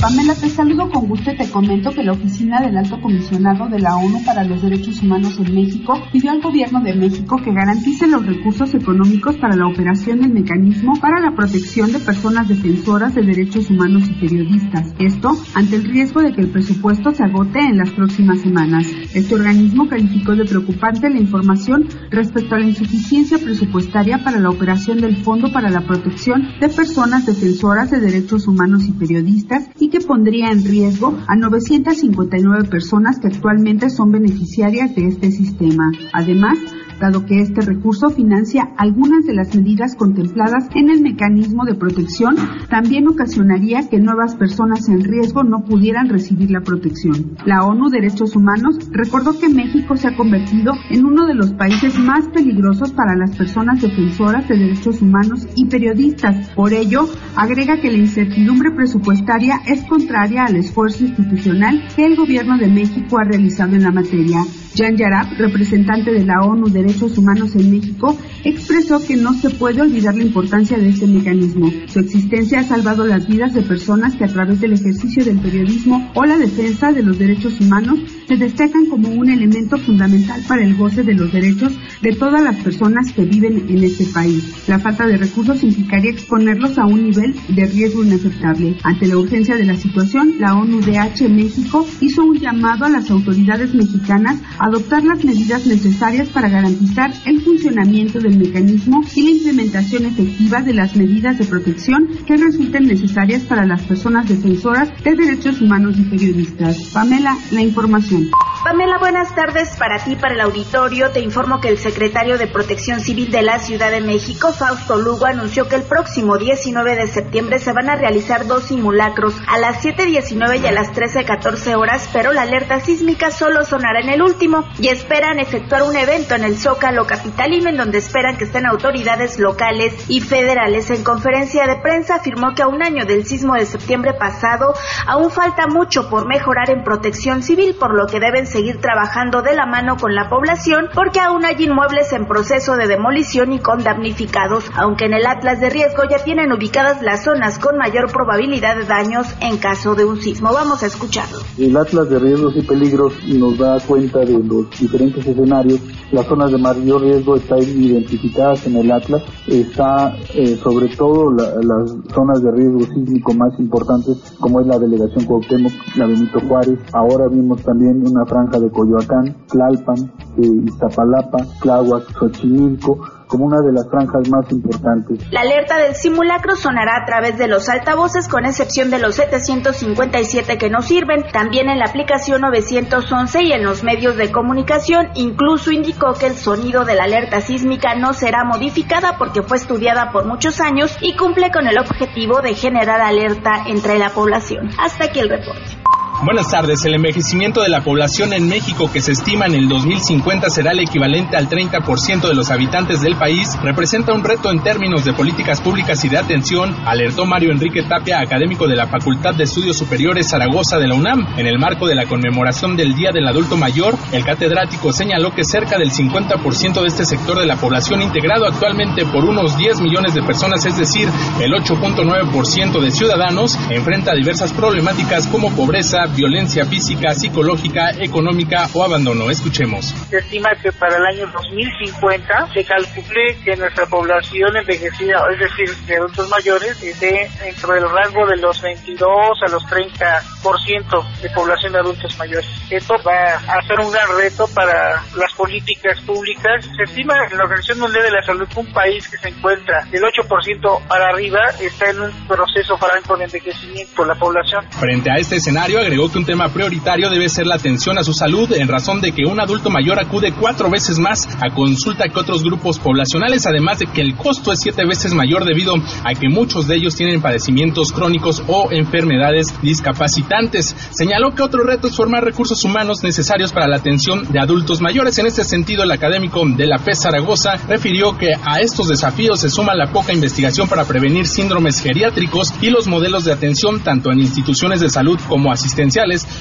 Pamela, 0.01 0.33
te 0.33 0.49
saludo 0.49 0.89
con 0.89 1.07
gusto 1.07 1.29
y 1.29 1.37
te 1.37 1.47
comento 1.51 1.91
que 1.91 2.01
la 2.01 2.13
oficina 2.13 2.59
del 2.59 2.75
Alto 2.75 2.99
Comisionado 2.99 3.69
de 3.69 3.77
la 3.77 3.95
ONU 3.97 4.25
para 4.25 4.43
los 4.43 4.63
Derechos 4.63 5.03
Humanos 5.03 5.37
en 5.37 5.53
México 5.53 5.93
pidió 6.11 6.31
al 6.31 6.41
gobierno 6.41 6.81
de 6.81 6.95
México 6.95 7.37
que 7.37 7.53
garantice 7.53 8.07
los 8.07 8.25
recursos 8.25 8.73
económicos 8.73 9.37
para 9.37 9.55
la 9.55 9.67
operación 9.67 10.21
del 10.21 10.33
mecanismo 10.33 10.93
para 10.99 11.21
la 11.21 11.35
protección 11.35 11.91
de 11.91 11.99
personas 11.99 12.47
defensoras 12.47 13.13
de 13.13 13.21
derechos 13.21 13.69
humanos 13.69 14.09
y 14.09 14.13
periodistas. 14.13 14.91
Esto 14.97 15.37
ante 15.53 15.75
el 15.75 15.83
riesgo 15.83 16.23
de 16.23 16.33
que 16.33 16.41
el 16.41 16.49
presupuesto 16.49 17.11
se 17.11 17.23
agote 17.23 17.59
en 17.59 17.77
las 17.77 17.91
próximas 17.91 18.41
semanas. 18.41 18.87
Este 19.13 19.35
organismo 19.35 19.87
calificó 19.87 20.35
de 20.35 20.45
preocupante 20.45 21.11
la 21.11 21.19
información 21.19 21.87
respecto 22.09 22.55
a 22.55 22.59
la 22.59 22.65
insuficiencia 22.65 23.37
presupuestaria 23.37 24.23
para 24.23 24.39
la 24.39 24.49
operación 24.49 24.99
del 24.99 25.17
Fondo 25.17 25.53
para 25.53 25.69
la 25.69 25.85
Protección 25.85 26.41
de 26.59 26.69
Personas 26.69 27.27
Defensoras 27.27 27.91
de 27.91 27.99
Derechos 27.99 28.47
Humanos 28.47 28.87
y 28.87 28.93
Periodistas 28.93 29.69
y 29.79 29.90
que 29.91 29.99
pondría 29.99 30.49
en 30.49 30.63
riesgo 30.63 31.15
a 31.27 31.35
959 31.35 32.69
personas 32.69 33.19
que 33.19 33.27
actualmente 33.27 33.89
son 33.89 34.11
beneficiarias 34.11 34.95
de 34.95 35.07
este 35.07 35.31
sistema. 35.31 35.91
Además, 36.13 36.57
dado 37.01 37.25
que 37.25 37.41
este 37.41 37.61
recurso 37.61 38.09
financia 38.09 38.69
algunas 38.77 39.25
de 39.25 39.33
las 39.33 39.53
medidas 39.55 39.95
contempladas 39.95 40.69
en 40.75 40.89
el 40.89 41.01
mecanismo 41.01 41.65
de 41.65 41.75
protección, 41.75 42.35
también 42.69 43.07
ocasionaría 43.07 43.89
que 43.89 43.99
nuevas 43.99 44.35
personas 44.35 44.87
en 44.87 45.03
riesgo 45.03 45.43
no 45.43 45.65
pudieran 45.65 46.07
recibir 46.07 46.51
la 46.51 46.61
protección. 46.61 47.35
La 47.45 47.63
ONU 47.65 47.89
Derechos 47.89 48.35
Humanos 48.35 48.77
recordó 48.91 49.37
que 49.37 49.49
México 49.49 49.97
se 49.97 50.07
ha 50.07 50.15
convertido 50.15 50.73
en 50.89 51.05
uno 51.05 51.25
de 51.25 51.33
los 51.33 51.53
países 51.53 51.97
más 51.99 52.27
peligrosos 52.29 52.91
para 52.93 53.15
las 53.15 53.35
personas 53.35 53.81
defensoras 53.81 54.47
de 54.47 54.57
derechos 54.57 55.01
humanos 55.01 55.47
y 55.55 55.65
periodistas. 55.65 56.49
Por 56.55 56.73
ello, 56.73 57.07
agrega 57.35 57.81
que 57.81 57.91
la 57.91 57.97
incertidumbre 57.97 58.71
presupuestaria 58.71 59.61
es 59.65 59.81
contraria 59.85 60.45
al 60.45 60.55
esfuerzo 60.55 61.03
institucional 61.03 61.81
que 61.95 62.05
el 62.05 62.15
gobierno 62.15 62.57
de 62.57 62.67
México 62.67 63.17
ha 63.17 63.23
realizado 63.23 63.75
en 63.75 63.83
la 63.83 63.91
materia. 63.91 64.43
Jan 64.75 64.95
Yarab, 64.95 65.37
representante 65.37 66.11
de 66.11 66.25
la 66.25 66.41
ONU 66.41 66.69
Derechos 66.69 67.17
Humanos 67.17 67.55
en 67.55 67.71
México, 67.71 68.17
expresó 68.43 69.05
que 69.05 69.17
no 69.17 69.33
se 69.33 69.49
puede 69.49 69.81
olvidar 69.81 70.15
la 70.15 70.23
importancia 70.23 70.77
de 70.77 70.89
este 70.89 71.07
mecanismo. 71.07 71.71
Su 71.87 71.99
existencia 71.99 72.59
ha 72.59 72.63
salvado 72.63 73.05
las 73.05 73.27
vidas 73.27 73.53
de 73.53 73.63
personas 73.63 74.15
que 74.15 74.23
a 74.23 74.27
través 74.27 74.61
del 74.61 74.73
ejercicio 74.73 75.25
del 75.25 75.39
periodismo 75.39 76.11
o 76.15 76.25
la 76.25 76.37
defensa 76.37 76.91
de 76.91 77.03
los 77.03 77.19
derechos 77.19 77.59
humanos 77.59 77.99
se 78.31 78.37
destacan 78.37 78.85
como 78.85 79.09
un 79.09 79.29
elemento 79.29 79.77
fundamental 79.77 80.41
para 80.47 80.63
el 80.63 80.77
goce 80.77 81.03
de 81.03 81.15
los 81.15 81.33
derechos 81.33 81.73
de 82.01 82.13
todas 82.13 82.41
las 82.41 82.55
personas 82.63 83.11
que 83.11 83.25
viven 83.25 83.65
en 83.67 83.83
este 83.83 84.05
país. 84.05 84.69
La 84.69 84.79
falta 84.79 85.05
de 85.05 85.17
recursos 85.17 85.61
implicaría 85.65 86.11
exponerlos 86.11 86.77
a 86.77 86.85
un 86.85 87.03
nivel 87.03 87.35
de 87.49 87.65
riesgo 87.65 88.05
inaceptable. 88.05 88.77
Ante 88.83 89.07
la 89.07 89.17
urgencia 89.17 89.57
de 89.57 89.65
la 89.65 89.75
situación, 89.75 90.35
la 90.39 90.55
ONU-DH 90.55 91.27
México 91.27 91.85
hizo 91.99 92.23
un 92.23 92.39
llamado 92.39 92.85
a 92.85 92.89
las 92.89 93.11
autoridades 93.11 93.73
mexicanas 93.73 94.39
a 94.57 94.67
adoptar 94.67 95.03
las 95.03 95.25
medidas 95.25 95.67
necesarias 95.67 96.29
para 96.29 96.47
garantizar 96.47 97.11
el 97.25 97.41
funcionamiento 97.41 98.19
del 98.19 98.37
mecanismo 98.37 99.03
y 99.13 99.23
la 99.23 99.31
implementación 99.31 100.05
efectiva 100.05 100.61
de 100.61 100.73
las 100.73 100.95
medidas 100.95 101.37
de 101.37 101.43
protección 101.43 102.07
que 102.25 102.37
resulten 102.37 102.85
necesarias 102.85 103.43
para 103.43 103.65
las 103.65 103.81
personas 103.81 104.29
defensoras 104.29 104.89
de 105.03 105.15
derechos 105.17 105.59
humanos 105.59 105.99
y 105.99 106.03
periodistas. 106.03 106.77
Pamela, 106.93 107.35
la 107.51 107.61
información. 107.61 108.20
Pamela, 108.63 108.99
buenas 108.99 109.33
tardes 109.33 109.75
para 109.77 109.97
ti, 110.03 110.15
para 110.15 110.35
el 110.35 110.41
auditorio. 110.41 111.09
Te 111.11 111.19
informo 111.19 111.59
que 111.59 111.69
el 111.69 111.79
secretario 111.79 112.37
de 112.37 112.45
Protección 112.45 112.99
Civil 112.99 113.31
de 113.31 113.41
la 113.41 113.57
Ciudad 113.57 113.89
de 113.89 114.01
México, 114.01 114.53
Fausto 114.53 114.97
Lugo, 114.97 115.25
anunció 115.25 115.67
que 115.67 115.75
el 115.75 115.83
próximo 115.83 116.37
19 116.37 116.95
de 116.95 117.07
septiembre 117.07 117.57
se 117.57 117.73
van 117.73 117.89
a 117.89 117.95
realizar 117.95 118.45
dos 118.45 118.65
simulacros 118.65 119.33
a 119.47 119.57
las 119.57 119.83
7.19 119.83 120.61
y 120.61 120.67
a 120.67 120.71
las 120.71 120.93
13.14 120.93 121.75
horas, 121.75 122.07
pero 122.13 122.33
la 122.33 122.43
alerta 122.43 122.79
sísmica 122.79 123.31
solo 123.31 123.65
sonará 123.65 123.99
en 123.99 124.09
el 124.09 124.21
último 124.21 124.63
y 124.79 124.89
esperan 124.89 125.39
efectuar 125.39 125.81
un 125.81 125.95
evento 125.95 126.35
en 126.35 126.43
el 126.43 126.57
Zócalo 126.57 127.07
Capitalino 127.07 127.69
en 127.69 127.77
donde 127.77 127.97
esperan 127.97 128.37
que 128.37 128.43
estén 128.43 128.67
autoridades 128.67 129.39
locales 129.39 130.05
y 130.07 130.21
federales. 130.21 130.91
En 130.91 131.03
conferencia 131.03 131.65
de 131.65 131.77
prensa 131.77 132.15
afirmó 132.15 132.53
que 132.53 132.61
a 132.61 132.67
un 132.67 132.83
año 132.83 133.05
del 133.05 133.25
sismo 133.25 133.55
de 133.55 133.65
septiembre 133.65 134.13
pasado 134.13 134.73
aún 135.07 135.31
falta 135.31 135.65
mucho 135.65 136.09
por 136.09 136.27
mejorar 136.27 136.69
en 136.69 136.83
protección 136.83 137.41
civil, 137.41 137.75
por 137.79 137.95
lo 137.95 138.05
que 138.11 138.19
deben 138.19 138.45
seguir 138.45 138.79
trabajando 138.79 139.41
de 139.41 139.55
la 139.55 139.65
mano 139.65 139.97
con 139.97 140.13
la 140.13 140.29
población 140.29 140.89
porque 140.93 141.19
aún 141.19 141.45
hay 141.45 141.55
inmuebles 141.63 142.13
en 142.13 142.27
proceso 142.27 142.75
de 142.75 142.87
demolición 142.87 143.53
y 143.53 143.59
con 143.59 143.83
damnificados, 143.83 144.65
aunque 144.75 145.05
en 145.05 145.13
el 145.13 145.25
Atlas 145.25 145.59
de 145.59 145.69
riesgo 145.69 146.03
ya 146.09 146.23
tienen 146.23 146.51
ubicadas 146.51 147.01
las 147.01 147.23
zonas 147.23 147.57
con 147.57 147.77
mayor 147.77 148.11
probabilidad 148.11 148.75
de 148.75 148.85
daños 148.85 149.27
en 149.39 149.57
caso 149.57 149.95
de 149.95 150.05
un 150.05 150.21
sismo. 150.21 150.51
Vamos 150.53 150.83
a 150.83 150.87
escucharlo. 150.87 151.37
El 151.57 151.75
Atlas 151.77 152.09
de 152.09 152.19
riesgos 152.19 152.55
y 152.57 152.61
peligros 152.61 153.13
nos 153.25 153.57
da 153.57 153.79
cuenta 153.79 154.19
de 154.19 154.37
los 154.37 154.69
diferentes 154.79 155.25
escenarios. 155.25 155.79
Las 156.11 156.25
zonas 156.27 156.51
de 156.51 156.57
mayor 156.57 157.01
riesgo 157.01 157.37
están 157.37 157.61
identificadas 157.61 158.67
en 158.67 158.75
el 158.75 158.91
Atlas. 158.91 159.23
Está 159.47 160.13
eh, 160.33 160.57
sobre 160.61 160.89
todo 160.89 161.31
la, 161.31 161.45
las 161.61 161.91
zonas 162.13 162.43
de 162.43 162.51
riesgo 162.51 162.81
sísmico 162.93 163.33
más 163.33 163.57
importantes 163.59 164.35
como 164.39 164.59
es 164.59 164.67
la 164.67 164.79
delegación 164.79 165.25
Cuauhtémoc, 165.25 165.71
la 165.95 166.07
Benito 166.07 166.39
Juárez. 166.41 166.79
Ahora 166.93 167.27
vimos 167.29 167.61
también 167.63 168.00
una 168.09 168.25
franja 168.25 168.59
de 168.59 168.69
Coyoacán, 168.69 169.35
Tlalpan, 169.47 170.11
eh, 170.37 170.65
Iztapalapa, 170.65 171.39
Tláhuac, 171.61 172.11
Xochimilco 172.17 172.99
como 173.31 173.45
una 173.45 173.61
de 173.61 173.71
las 173.71 173.89
franjas 173.89 174.29
más 174.29 174.51
importantes. 174.51 175.19
La 175.31 175.39
alerta 175.39 175.77
del 175.77 175.95
simulacro 175.95 176.57
sonará 176.57 176.97
a 176.97 177.05
través 177.05 177.37
de 177.37 177.47
los 177.47 177.69
altavoces 177.69 178.27
con 178.27 178.45
excepción 178.45 178.91
de 178.91 178.99
los 178.99 179.15
757 179.15 180.57
que 180.57 180.69
no 180.69 180.81
sirven, 180.81 181.23
también 181.31 181.69
en 181.69 181.79
la 181.79 181.85
aplicación 181.85 182.41
911 182.41 183.43
y 183.43 183.53
en 183.53 183.63
los 183.63 183.85
medios 183.85 184.17
de 184.17 184.33
comunicación. 184.33 185.11
Incluso 185.15 185.71
indicó 185.71 186.11
que 186.19 186.27
el 186.27 186.35
sonido 186.35 186.83
de 186.83 186.95
la 186.95 187.05
alerta 187.05 187.39
sísmica 187.39 187.95
no 187.95 188.11
será 188.11 188.43
modificada 188.43 189.17
porque 189.17 189.43
fue 189.43 189.55
estudiada 189.55 190.11
por 190.11 190.25
muchos 190.25 190.59
años 190.59 190.97
y 190.99 191.15
cumple 191.15 191.51
con 191.51 191.67
el 191.67 191.79
objetivo 191.79 192.41
de 192.41 192.53
generar 192.53 192.99
alerta 192.99 193.63
entre 193.65 193.97
la 193.97 194.09
población. 194.09 194.71
Hasta 194.77 195.05
aquí 195.05 195.21
el 195.21 195.29
reporte. 195.29 195.81
Buenas 196.23 196.51
tardes. 196.51 196.85
El 196.85 196.93
envejecimiento 196.93 197.63
de 197.63 197.69
la 197.69 197.83
población 197.83 198.31
en 198.33 198.47
México, 198.47 198.91
que 198.93 199.01
se 199.01 199.13
estima 199.13 199.47
en 199.47 199.55
el 199.55 199.67
2050 199.67 200.51
será 200.51 200.71
el 200.71 200.81
equivalente 200.81 201.35
al 201.35 201.49
30% 201.49 202.27
de 202.27 202.35
los 202.35 202.51
habitantes 202.51 203.01
del 203.01 203.15
país, 203.15 203.57
representa 203.63 204.13
un 204.13 204.23
reto 204.23 204.51
en 204.51 204.61
términos 204.61 205.03
de 205.03 205.13
políticas 205.13 205.61
públicas 205.61 206.05
y 206.05 206.09
de 206.09 206.19
atención, 206.19 206.75
alertó 206.85 207.25
Mario 207.25 207.51
Enrique 207.51 207.81
Tapia, 207.81 208.19
académico 208.19 208.67
de 208.67 208.75
la 208.75 208.85
Facultad 208.85 209.33
de 209.33 209.45
Estudios 209.45 209.79
Superiores 209.79 210.29
Zaragoza 210.29 210.77
de 210.77 210.87
la 210.87 210.93
UNAM. 210.93 211.25
En 211.37 211.47
el 211.47 211.57
marco 211.57 211.87
de 211.87 211.95
la 211.95 212.05
conmemoración 212.05 212.77
del 212.77 212.93
Día 212.93 213.09
del 213.11 213.27
Adulto 213.27 213.57
Mayor, 213.57 213.97
el 214.11 214.23
catedrático 214.23 214.93
señaló 214.93 215.33
que 215.33 215.43
cerca 215.43 215.79
del 215.79 215.89
50% 215.89 216.81
de 216.81 216.87
este 216.87 217.03
sector 217.03 217.39
de 217.39 217.47
la 217.47 217.55
población, 217.55 217.99
integrado 217.99 218.45
actualmente 218.45 219.07
por 219.07 219.25
unos 219.25 219.57
10 219.57 219.81
millones 219.81 220.13
de 220.13 220.21
personas, 220.21 220.63
es 220.67 220.77
decir, 220.77 221.09
el 221.39 221.51
8.9% 221.51 222.79
de 222.79 222.91
ciudadanos, 222.91 223.57
enfrenta 223.71 224.13
diversas 224.13 224.53
problemáticas 224.53 225.25
como 225.25 225.49
pobreza, 225.55 226.10
violencia 226.15 226.65
física, 226.65 227.13
psicológica, 227.13 227.91
económica 227.99 228.67
o 228.73 228.83
abandono. 228.83 229.29
Escuchemos. 229.29 229.85
Se 230.09 230.17
estima 230.17 230.49
que 230.61 230.71
para 230.71 230.97
el 230.97 231.05
año 231.05 231.27
2050 231.31 232.53
se 232.53 232.65
calcule 232.65 233.37
que 233.43 233.55
nuestra 233.55 233.85
población 233.85 234.55
envejecida, 234.55 235.23
es 235.33 235.39
decir, 235.39 235.75
de 235.85 235.97
adultos 235.97 236.29
mayores, 236.29 236.81
esté 236.81 237.29
dentro 237.43 237.73
del 237.73 237.89
rango 237.89 238.27
de 238.27 238.37
los 238.37 238.61
22 238.61 239.09
a 239.45 239.51
los 239.51 239.63
30% 239.65 241.21
de 241.21 241.29
población 241.29 241.73
de 241.73 241.79
adultos 241.79 242.17
mayores. 242.17 242.47
Esto 242.69 242.95
va 243.05 243.35
a 243.35 243.61
ser 243.67 243.79
un 243.79 243.91
gran 243.91 244.07
reto 244.17 244.47
para 244.53 245.03
las 245.15 245.33
políticas 245.33 245.99
públicas. 246.01 246.65
Se 246.75 246.83
estima 246.83 247.13
en 247.29 247.37
la 247.37 247.43
Organización 247.43 247.79
Mundial 247.79 248.03
de 248.03 248.11
la 248.11 248.23
Salud 248.23 248.47
que 248.47 248.59
un 248.59 248.73
país 248.73 249.07
que 249.07 249.17
se 249.17 249.29
encuentra 249.29 249.85
del 249.91 250.03
8% 250.03 250.87
para 250.87 251.09
arriba 251.09 251.39
está 251.59 251.89
en 251.89 252.01
un 252.01 252.27
proceso 252.27 252.77
franco 252.77 253.17
de 253.17 253.25
envejecimiento 253.25 254.01
de 254.01 254.07
la 254.07 254.15
población. 254.15 254.65
Frente 254.71 255.11
a 255.11 255.15
este 255.15 255.37
escenario, 255.37 255.79
agregó 255.79 256.00
que 256.09 256.17
un 256.17 256.25
tema 256.25 256.47
prioritario 256.47 257.09
debe 257.09 257.29
ser 257.29 257.45
la 257.45 257.55
atención 257.55 257.97
a 257.97 258.03
su 258.03 258.13
salud 258.13 258.51
en 258.53 258.67
razón 258.67 259.01
de 259.01 259.11
que 259.11 259.25
un 259.25 259.39
adulto 259.39 259.69
mayor 259.69 259.99
acude 259.99 260.33
cuatro 260.33 260.69
veces 260.69 260.97
más 260.99 261.27
a 261.41 261.53
consulta 261.53 262.07
que 262.07 262.19
otros 262.19 262.43
grupos 262.43 262.79
poblacionales, 262.79 263.45
además 263.45 263.79
de 263.79 263.87
que 263.87 264.01
el 264.01 264.15
costo 264.15 264.51
es 264.51 264.61
siete 264.61 264.85
veces 264.85 265.13
mayor 265.13 265.45
debido 265.45 265.75
a 265.75 266.13
que 266.13 266.29
muchos 266.29 266.67
de 266.67 266.75
ellos 266.75 266.95
tienen 266.95 267.21
padecimientos 267.21 267.91
crónicos 267.91 268.41
o 268.47 268.71
enfermedades 268.71 269.53
discapacitantes. 269.61 270.75
Señaló 270.91 271.35
que 271.35 271.43
otro 271.43 271.63
reto 271.63 271.87
es 271.87 271.95
formar 271.95 272.23
recursos 272.23 272.63
humanos 272.63 273.03
necesarios 273.03 273.51
para 273.51 273.67
la 273.67 273.77
atención 273.77 274.31
de 274.31 274.39
adultos 274.39 274.81
mayores. 274.81 275.17
En 275.19 275.27
este 275.27 275.43
sentido, 275.43 275.83
el 275.83 275.91
académico 275.91 276.43
de 276.45 276.67
la 276.67 276.79
FES 276.79 277.01
Zaragoza 277.01 277.55
refirió 277.67 278.17
que 278.17 278.31
a 278.43 278.59
estos 278.59 278.87
desafíos 278.87 279.39
se 279.39 279.49
suma 279.49 279.75
la 279.75 279.91
poca 279.91 280.13
investigación 280.13 280.67
para 280.67 280.85
prevenir 280.85 281.27
síndromes 281.27 281.81
geriátricos 281.81 282.53
y 282.61 282.69
los 282.69 282.87
modelos 282.87 283.25
de 283.25 283.33
atención 283.33 283.81
tanto 283.81 284.11
en 284.11 284.19
instituciones 284.19 284.79
de 284.79 284.89
salud 284.89 285.19
como 285.27 285.51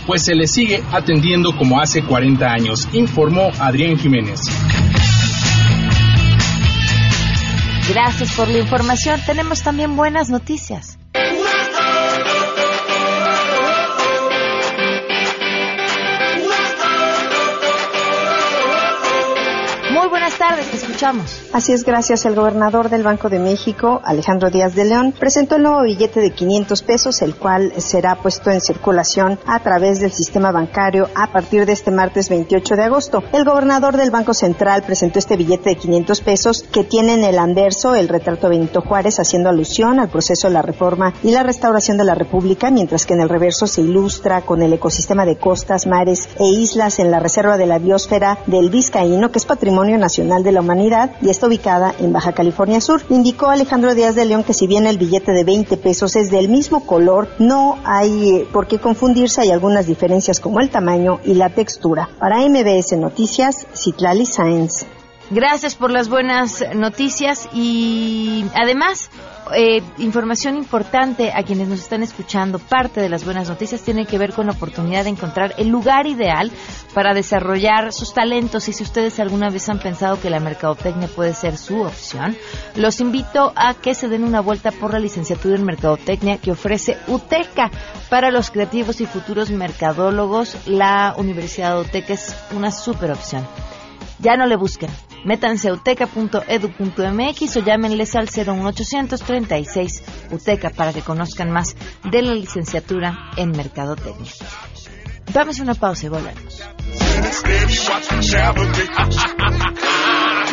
pues 0.06 0.24
se 0.24 0.34
les 0.34 0.50
sigue 0.52 0.82
atendiendo 0.92 1.56
como 1.56 1.80
hace 1.80 2.02
40 2.02 2.46
años, 2.46 2.88
informó 2.92 3.50
Adrián 3.58 3.98
Jiménez. 3.98 4.40
Gracias 7.88 8.34
por 8.34 8.48
la 8.48 8.58
información. 8.58 9.20
Tenemos 9.26 9.62
también 9.62 9.96
buenas 9.96 10.28
noticias. 10.28 10.98
Buenas 20.30 20.48
tardes, 20.48 20.70
te 20.70 20.76
escuchamos. 20.76 21.42
Así 21.52 21.72
es, 21.72 21.84
gracias. 21.84 22.24
El 22.24 22.36
gobernador 22.36 22.88
del 22.88 23.02
Banco 23.02 23.28
de 23.28 23.40
México, 23.40 24.00
Alejandro 24.04 24.48
Díaz 24.48 24.76
de 24.76 24.84
León, 24.84 25.12
presentó 25.18 25.56
el 25.56 25.64
nuevo 25.64 25.82
billete 25.82 26.20
de 26.20 26.30
500 26.30 26.82
pesos, 26.82 27.20
el 27.22 27.34
cual 27.34 27.72
será 27.78 28.14
puesto 28.14 28.48
en 28.52 28.60
circulación 28.60 29.40
a 29.44 29.58
través 29.58 29.98
del 29.98 30.12
sistema 30.12 30.52
bancario 30.52 31.08
a 31.16 31.32
partir 31.32 31.66
de 31.66 31.72
este 31.72 31.90
martes 31.90 32.28
28 32.28 32.76
de 32.76 32.82
agosto. 32.84 33.24
El 33.32 33.44
gobernador 33.44 33.96
del 33.96 34.12
Banco 34.12 34.32
Central 34.32 34.84
presentó 34.84 35.18
este 35.18 35.36
billete 35.36 35.70
de 35.70 35.76
500 35.76 36.20
pesos 36.20 36.62
que 36.70 36.84
tiene 36.84 37.14
en 37.14 37.24
el 37.24 37.36
anverso 37.36 37.96
el 37.96 38.08
retrato 38.08 38.48
de 38.48 38.56
Benito 38.56 38.82
Juárez 38.82 39.18
haciendo 39.18 39.48
alusión 39.48 39.98
al 39.98 40.10
proceso 40.10 40.46
de 40.46 40.54
la 40.54 40.62
reforma 40.62 41.12
y 41.24 41.32
la 41.32 41.42
restauración 41.42 41.98
de 41.98 42.04
la 42.04 42.14
República, 42.14 42.70
mientras 42.70 43.04
que 43.04 43.14
en 43.14 43.20
el 43.20 43.28
reverso 43.28 43.66
se 43.66 43.80
ilustra 43.80 44.42
con 44.42 44.62
el 44.62 44.72
ecosistema 44.72 45.26
de 45.26 45.38
costas, 45.38 45.88
mares 45.88 46.28
e 46.38 46.44
islas 46.44 47.00
en 47.00 47.10
la 47.10 47.18
reserva 47.18 47.56
de 47.56 47.66
la 47.66 47.80
biosfera 47.80 48.38
del 48.46 48.70
Vizcaíno, 48.70 49.32
que 49.32 49.38
es 49.38 49.44
patrimonio 49.44 49.98
nacional 49.98 50.19
de 50.20 50.52
la 50.52 50.60
humanidad 50.60 51.12
y 51.22 51.30
está 51.30 51.46
ubicada 51.46 51.94
en 51.98 52.12
Baja 52.12 52.32
California 52.32 52.80
Sur. 52.80 53.02
Indicó 53.08 53.48
Alejandro 53.48 53.94
Díaz 53.94 54.14
de 54.14 54.26
León 54.26 54.44
que 54.44 54.52
si 54.52 54.66
bien 54.66 54.86
el 54.86 54.98
billete 54.98 55.32
de 55.32 55.44
20 55.44 55.78
pesos 55.78 56.14
es 56.14 56.30
del 56.30 56.48
mismo 56.48 56.84
color, 56.84 57.28
no 57.38 57.78
hay 57.84 58.30
eh, 58.30 58.48
por 58.52 58.66
qué 58.66 58.78
confundirse, 58.78 59.40
hay 59.40 59.50
algunas 59.50 59.86
diferencias 59.86 60.38
como 60.38 60.60
el 60.60 60.68
tamaño 60.68 61.20
y 61.24 61.34
la 61.34 61.48
textura. 61.48 62.10
Para 62.18 62.38
MBS 62.38 62.98
Noticias, 62.98 63.66
Citlali 63.74 64.26
Sáenz. 64.26 64.84
Gracias 65.30 65.74
por 65.74 65.90
las 65.90 66.08
buenas 66.08 66.64
noticias 66.74 67.48
y 67.54 68.44
además 68.54 69.10
eh, 69.54 69.82
información 69.98 70.56
importante 70.56 71.32
a 71.34 71.42
quienes 71.42 71.68
nos 71.68 71.80
están 71.80 72.02
escuchando. 72.02 72.58
Parte 72.58 73.00
de 73.00 73.08
las 73.08 73.24
buenas 73.24 73.48
noticias 73.48 73.82
tiene 73.82 74.06
que 74.06 74.18
ver 74.18 74.32
con 74.32 74.46
la 74.46 74.52
oportunidad 74.52 75.04
de 75.04 75.10
encontrar 75.10 75.54
el 75.58 75.68
lugar 75.68 76.06
ideal 76.06 76.50
para 76.94 77.14
desarrollar 77.14 77.92
sus 77.92 78.14
talentos 78.14 78.68
y 78.68 78.72
si 78.72 78.82
ustedes 78.82 79.20
alguna 79.20 79.50
vez 79.50 79.68
han 79.68 79.78
pensado 79.78 80.20
que 80.20 80.30
la 80.30 80.40
mercadotecnia 80.40 81.08
puede 81.08 81.34
ser 81.34 81.56
su 81.56 81.82
opción, 81.82 82.36
los 82.74 83.00
invito 83.00 83.52
a 83.56 83.74
que 83.74 83.94
se 83.94 84.08
den 84.08 84.24
una 84.24 84.40
vuelta 84.40 84.72
por 84.72 84.92
la 84.92 84.98
licenciatura 84.98 85.56
en 85.56 85.64
mercadotecnia 85.64 86.38
que 86.38 86.52
ofrece 86.52 86.98
UTECA 87.06 87.70
para 88.08 88.30
los 88.30 88.50
creativos 88.50 89.00
y 89.00 89.06
futuros 89.06 89.50
mercadólogos. 89.50 90.56
La 90.66 91.14
Universidad 91.16 91.74
de 91.74 91.82
UTECA 91.82 92.14
es 92.14 92.36
una 92.54 92.70
super 92.70 93.10
opción. 93.10 93.46
Ya 94.18 94.36
no 94.36 94.46
le 94.46 94.56
busquen. 94.56 94.90
Métanse 95.24 95.68
a 95.68 95.72
uteca.edu.mx 95.72 97.56
o 97.56 97.60
llámenles 97.60 98.14
al 98.16 98.28
01836 98.28 100.02
UTECA 100.30 100.70
para 100.70 100.92
que 100.92 101.02
conozcan 101.02 101.50
más 101.50 101.76
de 102.10 102.22
la 102.22 102.34
licenciatura 102.34 103.30
en 103.36 103.50
Mercadotecnia. 103.50 104.32
Dame 105.32 105.52
una 105.60 105.74
pausa 105.74 106.06
y 106.06 106.08
volvemos. 106.08 106.62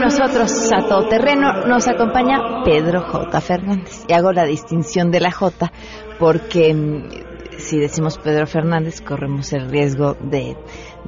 Nosotros 0.00 0.50
a 0.72 0.88
todo 0.88 1.06
terreno. 1.08 1.66
Nos 1.66 1.86
acompaña 1.86 2.64
Pedro 2.64 3.02
J. 3.02 3.40
Fernández. 3.40 4.04
Y 4.08 4.12
hago 4.14 4.32
la 4.32 4.44
distinción 4.44 5.10
de 5.10 5.20
la 5.20 5.30
J 5.30 5.70
porque 6.18 6.74
mm, 6.74 7.58
si 7.58 7.78
decimos 7.78 8.18
Pedro 8.18 8.46
Fernández 8.46 9.00
corremos 9.00 9.52
el 9.52 9.70
riesgo 9.70 10.16
de 10.20 10.56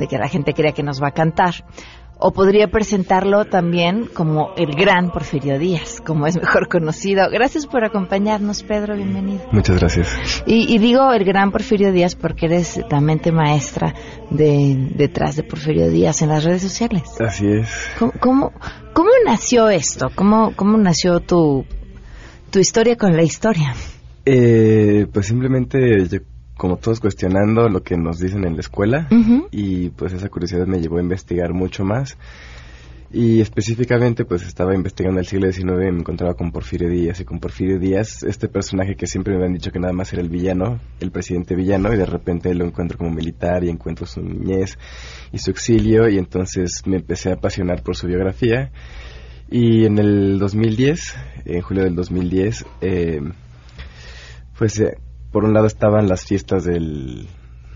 que 0.09 0.19
la 0.19 0.29
gente 0.29 0.53
crea 0.53 0.73
que 0.73 0.83
nos 0.83 1.03
va 1.03 1.09
a 1.09 1.13
cantar. 1.13 1.55
O 2.25 2.33
podría 2.33 2.69
presentarlo 2.69 3.47
también 3.47 4.07
como 4.07 4.53
el 4.57 4.77
gran 4.77 5.11
Porfirio 5.11 5.59
Díaz, 5.59 6.01
como 6.01 6.29
es 6.29 6.37
mejor 6.37 6.69
conocido. 6.69 7.29
Gracias 7.29 7.67
por 7.67 7.85
acompañarnos, 7.85 8.63
Pedro, 8.63 8.95
bienvenido. 8.95 9.43
Muchas 9.51 9.81
gracias. 9.81 10.45
Y, 10.47 10.73
y 10.73 10.79
digo 10.79 11.13
el 11.13 11.25
gran 11.25 11.51
Porfirio 11.51 11.91
Díaz 11.91 12.15
porque 12.15 12.47
eres 12.47 12.81
la 12.89 13.01
mente 13.01 13.33
maestra 13.33 13.93
de, 14.31 14.93
detrás 14.95 15.35
de 15.35 15.43
Porfirio 15.43 15.91
Díaz 15.91 16.23
en 16.23 16.29
las 16.29 16.45
redes 16.45 16.63
sociales. 16.63 17.03
Así 17.19 17.45
es. 17.49 17.69
¿Cómo, 17.99 18.13
cómo, 18.21 18.53
cómo 18.93 19.11
nació 19.27 19.69
esto? 19.69 20.09
¿Cómo, 20.15 20.53
¿Cómo 20.55 20.79
nació 20.79 21.19
tu, 21.19 21.67
tu 22.51 22.61
historia 22.61 22.97
con 22.97 23.17
la 23.17 23.25
historia? 23.25 23.75
Eh, 24.25 25.09
pues 25.13 25.27
simplemente 25.27 26.07
yo 26.07 26.21
como 26.63 26.77
todos 26.77 27.01
cuestionando 27.01 27.69
lo 27.69 27.83
que 27.83 27.97
nos 27.97 28.21
dicen 28.21 28.45
en 28.45 28.55
la 28.55 28.61
escuela 28.61 29.09
y 29.51 29.89
pues 29.89 30.13
esa 30.13 30.29
curiosidad 30.29 30.65
me 30.65 30.79
llevó 30.81 30.99
a 30.99 31.01
investigar 31.01 31.53
mucho 31.53 31.83
más. 31.83 32.17
Y 33.11 33.41
específicamente 33.41 34.25
pues 34.25 34.47
estaba 34.47 34.73
investigando 34.73 35.19
el 35.19 35.27
siglo 35.27 35.51
XIX 35.51 35.65
y 35.65 35.91
me 35.91 35.99
encontraba 35.99 36.35
con 36.35 36.53
Porfirio 36.53 36.89
Díaz 36.89 37.19
y 37.19 37.25
con 37.25 37.41
Porfirio 37.41 37.81
Díaz 37.81 38.23
este 38.23 38.47
personaje 38.47 38.95
que 38.95 39.09
siempre 39.09 39.33
me 39.33 39.41
habían 39.41 39.55
dicho 39.55 39.73
que 39.73 39.81
nada 39.81 39.93
más 39.93 40.13
era 40.13 40.23
el 40.23 40.29
villano, 40.29 40.79
el 41.01 41.11
presidente 41.11 41.57
villano 41.57 41.93
y 41.93 41.97
de 41.97 42.07
repente 42.07 42.55
lo 42.55 42.65
encuentro 42.65 42.97
como 42.97 43.11
militar 43.11 43.65
y 43.65 43.69
encuentro 43.69 44.07
su 44.07 44.23
niñez 44.23 44.79
y 45.33 45.39
su 45.39 45.51
exilio 45.51 46.09
y 46.09 46.17
entonces 46.17 46.83
me 46.87 46.99
empecé 46.99 47.31
a 47.31 47.35
apasionar 47.35 47.83
por 47.83 47.97
su 47.97 48.07
biografía. 48.07 48.71
Y 49.51 49.85
en 49.85 49.99
el 49.99 50.39
2010, 50.39 51.17
en 51.45 51.61
julio 51.61 51.83
del 51.83 51.97
2010, 51.97 52.67
eh, 52.83 53.21
pues 54.57 54.79
eh, 54.79 54.97
por 55.33 55.45
un 55.45 55.55
lado 55.55 55.67
estaban 55.67 56.09
las 56.09 56.25
fiestas 56.25 56.65
del, 56.65 57.27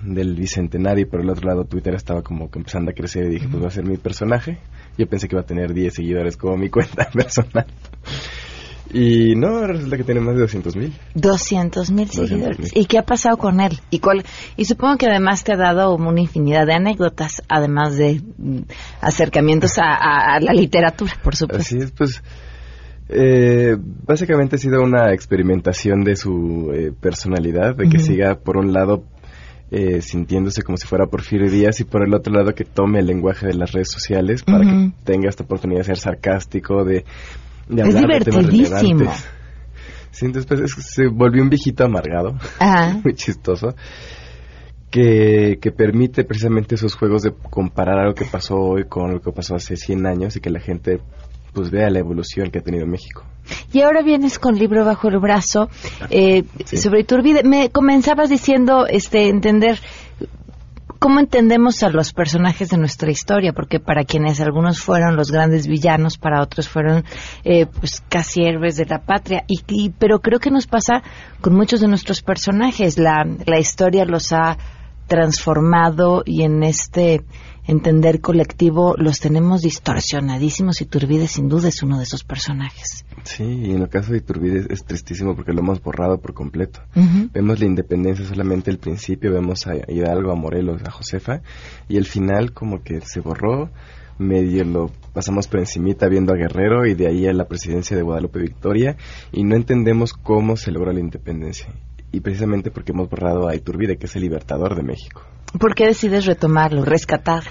del 0.05 0.35
bicentenario 0.37 1.03
y 1.03 1.07
por 1.09 1.21
el 1.21 1.31
otro 1.31 1.49
lado 1.49 1.65
Twitter 1.65 1.95
estaba 1.95 2.23
como 2.23 2.51
que 2.51 2.59
empezando 2.59 2.91
a 2.91 2.95
crecer 2.95 3.25
y 3.27 3.31
dije, 3.31 3.49
pues 3.49 3.63
va 3.63 3.69
a 3.69 3.71
ser 3.71 3.85
mi 3.85 3.97
personaje. 3.97 4.59
Yo 4.99 5.07
pensé 5.09 5.29
que 5.29 5.35
iba 5.35 5.43
a 5.43 5.47
tener 5.47 5.75
10 5.75 5.95
seguidores 5.95 6.37
como 6.37 6.57
mi 6.57 6.69
cuenta 6.71 7.09
personal. 7.11 7.67
Y 8.93 9.35
no, 9.35 9.67
resulta 9.67 9.97
que 9.97 10.05
tiene 10.05 10.21
más 10.21 10.37
de 10.37 10.43
200 10.43 10.77
mil. 10.77 10.95
200 11.15 11.91
mil 11.91 12.07
200,000. 12.07 12.29
seguidores. 12.29 12.77
¿Y 12.77 12.87
qué 12.87 12.99
ha 12.99 13.03
pasado 13.05 13.37
con 13.37 13.61
él? 13.61 13.81
¿Y, 13.91 13.99
cuál? 13.99 14.25
y 14.57 14.65
supongo 14.65 14.97
que 14.97 15.07
además 15.07 15.43
te 15.43 15.53
ha 15.53 15.57
dado 15.57 15.93
una 15.97 16.21
infinidad 16.21 16.67
de 16.67 16.75
anécdotas, 16.75 17.43
además 17.49 17.97
de 17.97 18.23
mm, 18.39 18.59
acercamientos 19.01 19.79
a, 19.79 19.93
a- 19.93 20.37
a 20.37 20.41
la 20.41 20.53
literatura, 20.53 21.13
por 21.23 21.35
supuesto. 21.35 21.63
Así 21.63 21.79
es, 21.79 21.91
pues 21.91 22.23
eh, 23.09 23.77
básicamente 23.79 24.57
ha 24.57 24.59
sido 24.59 24.83
una 24.83 25.13
experimentación 25.13 26.03
de 26.03 26.17
su 26.17 26.71
eh, 26.75 26.93
personalidad, 26.99 27.77
de 27.77 27.89
que 27.89 27.99
siga 27.99 28.35
por 28.37 28.57
un 28.57 28.73
lado 28.73 29.05
eh, 29.71 30.01
sintiéndose 30.01 30.63
como 30.63 30.77
si 30.77 30.87
fuera 30.87 31.07
Porfirio 31.07 31.51
Díaz 31.51 31.81
y 31.81 31.85
por 31.85 32.07
el 32.07 32.15
otro 32.15 32.33
lado 32.33 32.55
que 32.55 32.65
tome 32.65 33.01
el 33.01 33.07
lenguaje 33.07 33.47
de 33.47 33.55
las 33.55 33.73
redes 33.73 33.91
sociales 33.91 34.43
para 34.43 34.61
que 34.65 34.93
tenga 35.05 35.29
esta 35.29 35.45
oportunidad 35.45 35.81
de 35.81 35.85
ser 35.85 35.99
sarcástico, 35.99 36.85
de, 36.85 37.05
de 37.69 37.83
Es 37.83 37.95
hablar 37.97 38.25
de 38.25 38.31
temas 38.31 38.49
divertidísimo. 38.49 38.99
relevantes. 38.99 39.29
Sí, 40.11 40.27
entonces 40.27 40.73
pues, 40.75 40.87
se 40.89 41.09
volvió 41.09 41.43
un 41.43 41.51
viejito 41.51 41.85
amargado, 41.85 42.37
Ajá. 42.59 42.99
muy 43.05 43.15
chistoso, 43.15 43.75
que, 44.91 45.59
que 45.61 45.73
permite 45.73 46.25
precisamente 46.25 46.77
esos 46.77 46.95
juegos 46.95 47.23
de 47.23 47.33
comparar 47.51 47.99
algo 47.99 48.15
que 48.15 48.25
pasó 48.25 48.55
hoy 48.57 48.85
con 48.89 49.13
lo 49.13 49.21
que 49.21 49.33
pasó 49.33 49.57
hace 49.57 49.77
100 49.77 50.07
años 50.07 50.37
y 50.37 50.41
que 50.41 50.49
la 50.49 50.61
gente 50.61 51.01
pues 51.57 51.71
vea 51.71 51.89
la 51.89 52.01
evolución 52.01 52.51
que 52.51 52.59
ha 52.59 52.63
tenido 52.63 52.87
México. 52.87 53.25
Y 53.73 53.81
ahora 53.81 54.03
vienes 54.03 54.39
con 54.39 54.59
libro 54.59 54.85
bajo 54.85 55.09
el 55.09 55.19
brazo 55.19 55.71
eh, 56.11 56.45
sobre 56.67 57.01
Iturbide. 57.01 57.45
Me 57.45 57.71
comenzabas 57.71 58.29
diciendo 58.29 58.87
este 58.87 59.29
entender 59.31 59.79
cómo 60.99 61.19
entendemos 61.21 61.83
a 61.83 61.89
los 61.89 62.13
personajes 62.13 62.69
de 62.69 62.77
nuestra 62.77 63.11
historia, 63.11 63.53
porque 63.55 63.81
para 63.81 64.05
quienes 64.05 64.39
algunos 64.41 64.81
fueron 64.81 65.17
los 65.17 65.31
grandes 65.31 65.67
villanos, 65.67 66.19
para 66.19 66.43
otros 66.43 66.69
fueron 66.69 67.05
eh, 67.45 67.65
pues 67.67 68.03
casi 68.09 68.43
héroes 68.43 68.77
de 68.77 68.85
la 68.85 68.99
patria. 68.99 69.45
Y, 69.47 69.61
y- 69.69 69.91
pero 69.91 70.21
creo 70.21 70.39
que 70.41 70.51
nos 70.51 70.67
pasa 70.67 71.03
con 71.41 71.55
muchos 71.55 71.81
de 71.81 71.89
nuestros 71.89 72.21
personajes. 72.21 72.99
La, 72.99 73.25
la 73.47 73.59
historia 73.59 74.05
los 74.05 74.33
ha 74.35 74.59
transformado 75.07 76.23
y 76.27 76.43
en 76.43 76.63
este 76.65 77.23
entender 77.67 78.21
colectivo 78.21 78.95
los 78.97 79.21
tenemos 79.21 79.63
distorsionadísimos 79.63 80.81
y 80.81 80.87
Turbide 80.87 81.27
sin 81.27 81.49
duda 81.49 81.69
es 81.69 81.83
uno 81.83 81.99
de 81.99 82.05
esos 82.05 82.25
personajes. 82.25 83.05
Sí, 83.25 83.45
y 83.45 83.73
en 83.73 83.83
el 83.83 83.89
caso 83.89 84.13
de 84.13 84.19
Iturbide 84.19 84.67
es 84.71 84.85
tristísimo 84.85 85.35
porque 85.35 85.53
lo 85.53 85.61
hemos 85.61 85.83
borrado 85.83 86.21
por 86.21 86.33
completo. 86.33 86.81
Vemos 87.33 87.59
la 87.59 87.67
independencia 87.67 88.25
solamente 88.25 88.71
el 88.71 88.79
principio, 88.79 89.33
vemos 89.33 89.67
a 89.67 89.75
Hidalgo, 89.75 90.31
a 90.31 90.37
Morelos, 90.37 90.83
a 90.85 90.91
Josefa, 90.91 91.43
y 91.89 91.97
el 91.97 92.05
final 92.05 92.53
como 92.53 92.83
que 92.83 93.01
se 93.01 93.21
borró, 93.21 93.71
medio 94.19 94.65
lo 94.65 94.91
pasamos 95.13 95.49
por 95.49 95.61
encimita 95.61 96.09
viendo 96.09 96.33
a 96.33 96.37
Guerrero 96.37 96.87
y 96.87 96.95
de 96.95 97.09
ahí 97.09 97.27
a 97.27 97.33
la 97.33 97.49
presidencia 97.49 97.97
de 97.97 98.03
Guadalupe 98.03 98.39
Victoria, 98.39 98.97
y 99.33 99.45
no 99.45 99.57
entendemos 99.57 100.13
cómo 100.13 100.57
se 100.57 100.71
logró 100.71 100.93
la 100.93 101.01
independencia. 101.01 101.69
Y 102.13 102.21
precisamente 102.21 102.71
porque 102.71 102.93
hemos 102.93 103.11
borrado 103.11 103.49
a 103.49 103.55
Iturbide, 103.55 103.97
que 103.97 104.07
es 104.07 104.17
el 104.17 104.23
libertador 104.23 104.75
de 104.75 104.83
México. 104.83 105.23
¿Por 105.59 105.75
qué 105.75 105.87
decides 105.87 106.27
retomarlo, 106.27 106.85
rescatarlo? 106.85 107.51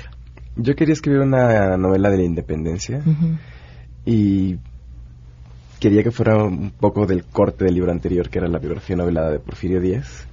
Yo 0.56 0.76
quería 0.76 0.94
escribir 0.94 1.22
una 1.22 1.76
novela 1.78 2.10
de 2.10 2.18
la 2.18 2.24
independencia 2.24 3.00
Ujú. 3.00 3.38
y 4.06 4.58
quería 5.80 6.02
que 6.04 6.12
fuera 6.12 6.44
un 6.44 6.72
poco 6.72 7.06
del 7.06 7.26
corte 7.26 7.66
del 7.66 7.76
libro 7.76 7.92
anterior, 7.92 8.30
que 8.30 8.40
era 8.40 8.48
la 8.48 8.60
biografía 8.60 8.96
novelada 8.96 9.32
de 9.32 9.40
Porfirio 9.40 9.82
Díaz. 9.82 10.28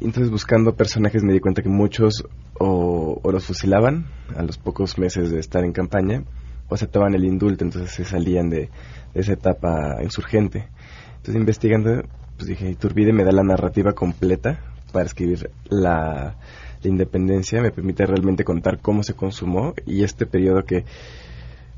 Entonces, 0.00 0.30
buscando 0.30 0.74
personajes, 0.74 1.22
me 1.22 1.32
di 1.32 1.40
cuenta 1.40 1.62
que 1.62 1.68
muchos 1.68 2.24
o, 2.58 3.20
o 3.22 3.32
los 3.32 3.46
fusilaban 3.46 4.06
a 4.36 4.42
los 4.42 4.58
pocos 4.58 4.98
meses 4.98 5.30
de 5.30 5.38
estar 5.38 5.64
en 5.64 5.72
campaña, 5.72 6.24
o 6.68 6.74
aceptaban 6.74 7.14
el 7.14 7.24
indulto, 7.24 7.64
entonces 7.64 7.92
se 7.92 8.04
salían 8.04 8.50
de, 8.50 8.68
de 9.14 9.20
esa 9.20 9.32
etapa 9.32 10.02
insurgente. 10.02 10.68
Entonces, 11.16 11.36
investigando, 11.36 12.02
pues 12.36 12.48
dije, 12.48 12.70
Iturbide 12.70 13.12
me 13.12 13.24
da 13.24 13.32
la 13.32 13.42
narrativa 13.42 13.92
completa 13.92 14.60
para 14.92 15.06
escribir 15.06 15.50
la, 15.68 16.36
la 16.82 16.88
independencia, 16.90 17.60
me 17.62 17.70
permite 17.70 18.06
realmente 18.06 18.44
contar 18.44 18.78
cómo 18.80 19.02
se 19.02 19.14
consumó 19.14 19.74
y 19.86 20.02
este 20.04 20.26
periodo 20.26 20.64
que, 20.64 20.84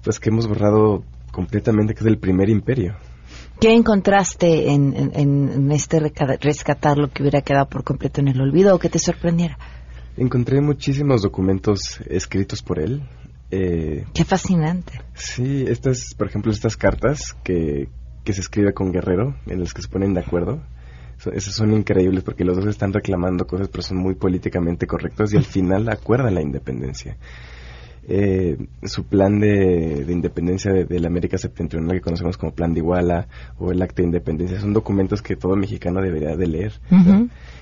pues, 0.02 0.20
que 0.20 0.30
hemos 0.30 0.46
borrado 0.46 1.04
completamente, 1.32 1.94
que 1.94 2.00
es 2.00 2.06
el 2.06 2.18
primer 2.18 2.48
imperio. 2.50 2.96
¿Qué 3.60 3.72
encontraste 3.74 4.70
en, 4.70 4.94
en- 4.96 5.12
en 5.14 5.72
este 5.72 5.98
rescatar 6.40 6.96
lo 6.96 7.08
que 7.10 7.22
hubiera 7.22 7.42
quedado 7.42 7.66
por 7.68 7.82
completo 7.84 8.20
en 8.20 8.28
el 8.28 8.40
olvido 8.40 8.74
o 8.74 8.78
que 8.78 8.88
te 8.88 8.98
sorprendiera? 8.98 9.58
Encontré 10.16 10.60
muchísimos 10.60 11.22
documentos 11.22 12.00
escritos 12.08 12.62
por 12.62 12.78
él. 12.78 13.02
Eh, 13.50 14.04
Qué 14.14 14.24
fascinante. 14.24 15.00
sí, 15.14 15.64
estas, 15.66 16.14
por 16.16 16.28
ejemplo, 16.28 16.52
estas 16.52 16.76
cartas 16.76 17.34
que, 17.42 17.88
que 18.28 18.34
se 18.34 18.42
escribe 18.42 18.74
con 18.74 18.92
Guerrero, 18.92 19.36
en 19.46 19.60
las 19.60 19.72
que 19.72 19.80
se 19.80 19.88
ponen 19.88 20.12
de 20.12 20.20
acuerdo. 20.20 20.60
So- 21.16 21.32
esas 21.32 21.54
son 21.54 21.72
increíbles 21.72 22.22
porque 22.22 22.44
los 22.44 22.56
dos 22.58 22.66
están 22.66 22.92
reclamando 22.92 23.46
cosas, 23.46 23.68
pero 23.68 23.80
son 23.82 23.96
muy 23.96 24.16
políticamente 24.16 24.86
correctos 24.86 25.32
y 25.32 25.38
al 25.38 25.46
final 25.46 25.88
acuerdan 25.88 26.34
la 26.34 26.42
independencia. 26.42 27.16
Eh, 28.06 28.58
su 28.82 29.04
plan 29.04 29.40
de, 29.40 30.04
de 30.04 30.12
independencia 30.12 30.70
de, 30.70 30.84
de 30.84 31.00
la 31.00 31.08
América 31.08 31.38
Septentrional, 31.38 31.96
que 31.96 32.02
conocemos 32.02 32.36
como 32.36 32.52
Plan 32.52 32.74
de 32.74 32.80
Iguala, 32.80 33.28
o 33.56 33.72
el 33.72 33.80
Acta 33.80 34.02
de 34.02 34.08
Independencia, 34.08 34.60
son 34.60 34.74
documentos 34.74 35.22
que 35.22 35.34
todo 35.34 35.56
mexicano 35.56 36.02
debería 36.02 36.36
de 36.36 36.46
leer. 36.46 36.72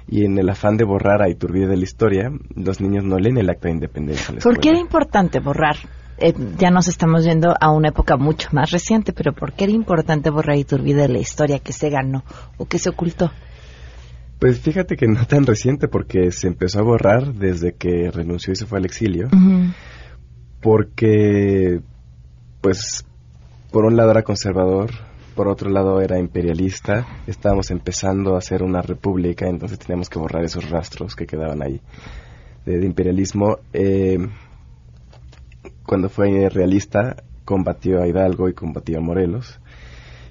Y 0.08 0.24
en 0.24 0.36
el 0.36 0.48
afán 0.48 0.76
de 0.76 0.84
borrar 0.84 1.22
a 1.22 1.28
Iturbide 1.28 1.68
de 1.68 1.76
la 1.76 1.84
historia, 1.84 2.32
los 2.56 2.80
niños 2.80 3.04
no 3.04 3.18
leen 3.20 3.38
el 3.38 3.48
Acta 3.50 3.68
de 3.68 3.74
Independencia. 3.74 4.34
¿Por 4.42 4.58
qué 4.58 4.70
era 4.70 4.80
importante 4.80 5.38
borrar? 5.38 5.76
Eh, 6.18 6.34
ya 6.58 6.70
nos 6.70 6.88
estamos 6.88 7.24
yendo 7.24 7.54
a 7.60 7.70
una 7.70 7.88
época 7.88 8.16
mucho 8.16 8.48
más 8.52 8.70
reciente, 8.70 9.12
pero 9.12 9.34
¿por 9.34 9.52
qué 9.52 9.64
era 9.64 9.72
importante 9.72 10.30
borrar 10.30 10.56
Iturbide 10.56 11.02
de 11.02 11.08
la 11.08 11.18
historia 11.18 11.58
que 11.58 11.72
se 11.72 11.90
ganó 11.90 12.24
o 12.56 12.66
que 12.66 12.78
se 12.78 12.88
ocultó? 12.88 13.30
Pues 14.38 14.60
fíjate 14.60 14.96
que 14.96 15.06
no 15.06 15.26
tan 15.26 15.46
reciente 15.46 15.88
porque 15.88 16.30
se 16.30 16.48
empezó 16.48 16.80
a 16.80 16.82
borrar 16.82 17.34
desde 17.34 17.74
que 17.74 18.10
renunció 18.10 18.52
y 18.52 18.56
se 18.56 18.66
fue 18.66 18.78
al 18.78 18.84
exilio. 18.84 19.28
Porque, 20.60 21.80
pues, 22.60 23.06
por 23.70 23.84
un 23.84 23.96
lado 23.96 24.10
era 24.10 24.22
conservador, 24.22 24.90
por 25.34 25.48
otro 25.48 25.70
lado 25.70 26.00
era 26.00 26.18
imperialista. 26.18 27.06
Estábamos 27.26 27.70
empezando 27.70 28.34
a 28.34 28.38
hacer 28.38 28.62
una 28.62 28.82
república, 28.82 29.46
entonces 29.46 29.78
teníamos 29.78 30.10
que 30.10 30.18
borrar 30.18 30.44
esos 30.44 30.68
rastros 30.68 31.14
que 31.14 31.26
quedaban 31.26 31.62
ahí 31.62 31.80
de, 32.66 32.78
de 32.78 32.86
imperialismo. 32.86 33.58
Eh, 33.72 34.18
cuando 35.86 36.08
fue 36.08 36.48
realista, 36.48 37.22
combatió 37.44 38.02
a 38.02 38.08
Hidalgo 38.08 38.48
y 38.48 38.54
combatió 38.54 38.98
a 38.98 39.00
Morelos. 39.00 39.60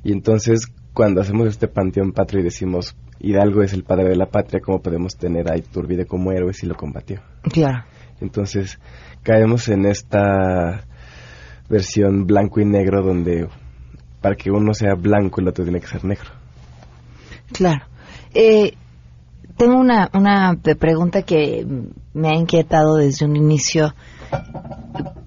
Y 0.04 0.12
entonces, 0.12 0.68
cuando 0.94 1.22
hacemos 1.22 1.48
este 1.48 1.68
panteón 1.68 2.12
patrio 2.12 2.42
y 2.42 2.44
decimos 2.44 2.96
Hidalgo 3.20 3.64
es 3.64 3.74
el 3.74 3.84
padre 3.84 4.10
de 4.10 4.16
la 4.16 4.28
patria, 4.28 4.60
¿cómo 4.60 4.82
podemos 4.82 5.16
tener 5.16 5.52
a 5.52 5.58
Iturbide 5.58 6.06
como 6.06 6.32
héroe 6.32 6.54
si 6.54 6.68
lo 6.68 6.76
combatió? 6.76 7.22
Claro. 7.42 7.86
Entonces, 8.22 8.80
caemos 9.24 9.68
en 9.70 9.86
esta 9.86 10.86
versión 11.70 12.28
blanco 12.28 12.60
y 12.60 12.66
negro 12.66 13.02
donde 13.02 13.48
para 14.22 14.36
que 14.36 14.52
uno 14.52 14.74
sea 14.74 14.96
blanco 14.96 15.42
el 15.42 15.48
otro 15.48 15.64
tiene 15.64 15.80
que 15.80 15.88
ser 15.88 16.04
negro. 16.04 16.30
Claro. 17.52 17.86
Eh, 18.34 18.74
tengo 19.58 19.80
una, 19.80 20.10
una 20.14 20.60
pregunta 20.78 21.22
que 21.22 21.66
me 22.14 22.30
ha 22.30 22.36
inquietado 22.36 22.96
desde 22.98 23.26
un 23.26 23.36
inicio 23.36 23.94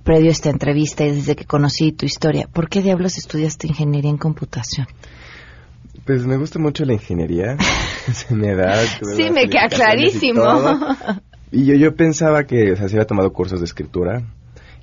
previo 0.04 0.28
a 0.28 0.32
esta 0.32 0.50
entrevista 0.50 1.04
y 1.04 1.14
desde 1.14 1.36
que 1.36 1.44
conocí 1.44 1.92
tu 1.92 2.06
historia. 2.06 2.48
¿Por 2.52 2.68
qué 2.68 2.82
diablos 2.82 3.18
estudiaste 3.18 3.66
ingeniería 3.66 4.10
en 4.10 4.16
computación? 4.16 4.86
Pues 6.06 6.24
me 6.24 6.36
gusta 6.38 6.58
mucho 6.58 6.84
la 6.86 6.94
ingeniería, 6.94 7.58
se 8.12 8.34
me 8.34 8.54
da... 8.54 8.82
Sí, 8.82 9.30
me 9.30 9.48
queda 9.48 9.66
y 9.66 9.68
clarísimo. 9.68 10.42
Y 11.50 11.66
yo, 11.66 11.74
yo 11.74 11.94
pensaba 11.94 12.44
que, 12.44 12.72
o 12.72 12.76
sea, 12.76 12.88
se 12.88 12.96
había 12.96 13.06
tomado 13.06 13.32
cursos 13.32 13.60
de 13.60 13.66
escritura. 13.66 14.22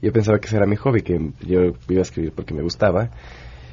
Yo 0.01 0.11
pensaba 0.11 0.39
que 0.39 0.47
ese 0.47 0.57
era 0.57 0.65
mi 0.65 0.75
hobby, 0.75 1.01
que 1.01 1.31
yo 1.41 1.73
iba 1.89 1.99
a 1.99 2.01
escribir 2.01 2.31
porque 2.31 2.53
me 2.53 2.61
gustaba. 2.61 3.09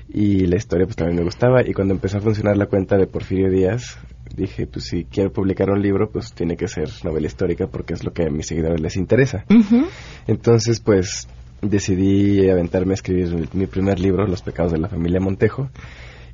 Y 0.08 0.46
la 0.46 0.56
historia 0.56 0.86
pues 0.86 0.96
también 0.96 1.16
me 1.16 1.24
gustaba. 1.24 1.66
Y 1.66 1.72
cuando 1.72 1.94
empezó 1.94 2.18
a 2.18 2.20
funcionar 2.20 2.56
la 2.56 2.66
cuenta 2.66 2.96
de 2.96 3.06
Porfirio 3.06 3.50
Díaz, 3.50 3.98
dije, 4.36 4.66
pues 4.66 4.86
si 4.86 5.04
quiero 5.04 5.32
publicar 5.32 5.70
un 5.70 5.80
libro, 5.80 6.10
pues 6.10 6.32
tiene 6.32 6.56
que 6.56 6.68
ser 6.68 6.88
novela 7.04 7.26
histórica 7.26 7.66
porque 7.66 7.94
es 7.94 8.04
lo 8.04 8.12
que 8.12 8.24
a 8.24 8.30
mis 8.30 8.46
seguidores 8.46 8.80
les 8.80 8.96
interesa. 8.96 9.44
Entonces, 10.26 10.80
pues 10.80 11.28
decidí 11.60 12.48
aventarme 12.50 12.92
a 12.92 12.94
escribir 12.94 13.48
mi 13.52 13.66
primer 13.66 14.00
libro, 14.00 14.26
Los 14.26 14.42
pecados 14.42 14.72
de 14.72 14.78
la 14.78 14.88
familia 14.88 15.20
Montejo. 15.20 15.70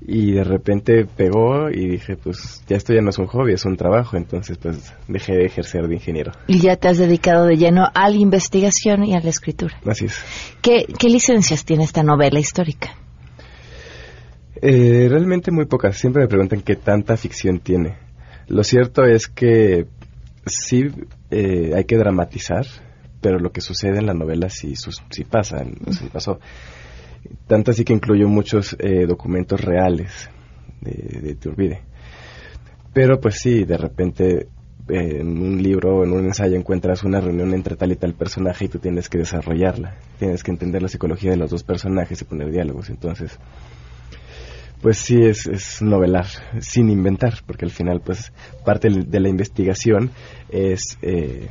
Y 0.01 0.31
de 0.31 0.45
repente 0.45 1.07
pegó 1.07 1.71
y 1.71 1.89
dije, 1.89 2.17
pues 2.17 2.63
ya 2.69 2.77
esto 2.77 2.95
ya 2.95 3.01
no 3.01 3.11
es 3.11 3.19
un 3.19 3.27
hobby, 3.27 3.55
es 3.55 3.65
un 3.65 3.77
trabajo. 3.77 4.17
Entonces, 4.17 4.57
pues 4.57 4.95
dejé 5.09 5.35
de 5.35 5.47
ejercer 5.47 5.89
de 5.89 5.95
ingeniero. 5.95 6.33
Y 6.47 6.61
ya 6.61 6.77
te 6.77 6.87
has 6.87 6.99
dedicado 6.99 7.47
de 7.47 7.57
lleno 7.57 7.89
a 7.93 8.09
la 8.09 8.17
investigación 8.17 9.05
y 9.05 9.15
a 9.15 9.21
la 9.21 9.29
escritura. 9.29 9.77
Así 9.85 10.05
es. 10.05 10.17
¿Qué, 10.63 10.87
qué 10.99 11.09
licencias 11.09 11.65
tiene 11.65 11.83
esta 11.83 12.05
novela 12.05 12.39
histórica? 12.39 12.95
Eh, 14.61 15.07
realmente 15.09 15.51
muy 15.51 15.67
pocas. 15.67 15.97
Siempre 15.97 16.23
me 16.23 16.29
preguntan 16.29 16.63
qué 16.63 16.77
tanta 16.77 17.17
ficción 17.17 17.61
tiene. 17.61 17.97
Lo 18.49 18.65
cierto 18.65 19.05
es 19.05 19.27
que 19.29 19.87
sí 20.47 20.87
eh, 21.31 21.73
hay 21.75 21.85
que 21.85 21.97
dramatizar, 21.97 22.67
pero 23.21 23.39
lo 23.39 23.51
que 23.53 23.61
sucede 23.61 23.99
en 23.99 24.07
la 24.07 24.15
novela 24.15 24.49
sí, 24.49 24.75
sí 24.77 25.25
pasa, 25.25 25.65
sí 25.91 26.09
pasó. 26.13 26.41
Tanto 27.47 27.73
así 27.73 27.85
que 27.85 27.93
incluyó 27.93 28.29
muchos 28.29 28.77
eh, 28.79 29.07
documentos 29.07 29.61
reales 29.61 30.31
de, 30.81 31.21
de 31.21 31.31
Iturbide. 31.31 31.83
Pero 32.93 33.21
pues 33.21 33.37
sí, 33.39 33.65
de 33.65 33.77
repente 33.77 34.49
eh, 34.89 35.21
en 35.21 35.43
un 35.43 35.63
libro 35.63 35.99
o 35.99 36.05
en 36.05 36.13
un 36.13 36.25
ensayo 36.25 36.57
encuentras 36.57 37.05
una 37.05 37.21
reunión 37.21 37.53
entre 37.53 37.77
tal 37.77 37.93
y 37.93 37.97
tal 37.97 38.15
personaje 38.15 38.65
y 38.65 38.69
tú 38.69 38.79
tienes 38.79 39.09
que 39.11 39.19
desarrollarla. 39.19 39.97
Tienes 40.19 40.43
que 40.43 40.51
entender 40.51 40.81
la 40.81 40.89
psicología 40.89 41.31
de 41.31 41.37
los 41.37 41.51
dos 41.51 41.63
personajes 41.63 42.21
y 42.23 42.25
poner 42.25 42.51
diálogos. 42.51 42.89
Entonces, 42.89 43.39
pues 44.81 44.99
sí 44.99 45.17
es, 45.21 45.47
es 45.47 45.83
novelar, 45.83 46.27
sin 46.61 46.91
inventar, 46.91 47.35
porque 47.47 47.65
al 47.65 47.71
final 47.71 48.01
pues 48.01 48.33
parte 48.65 48.89
de 48.89 49.21
la 49.21 49.29
investigación 49.29 50.11
es 50.49 50.99
eh, 51.03 51.49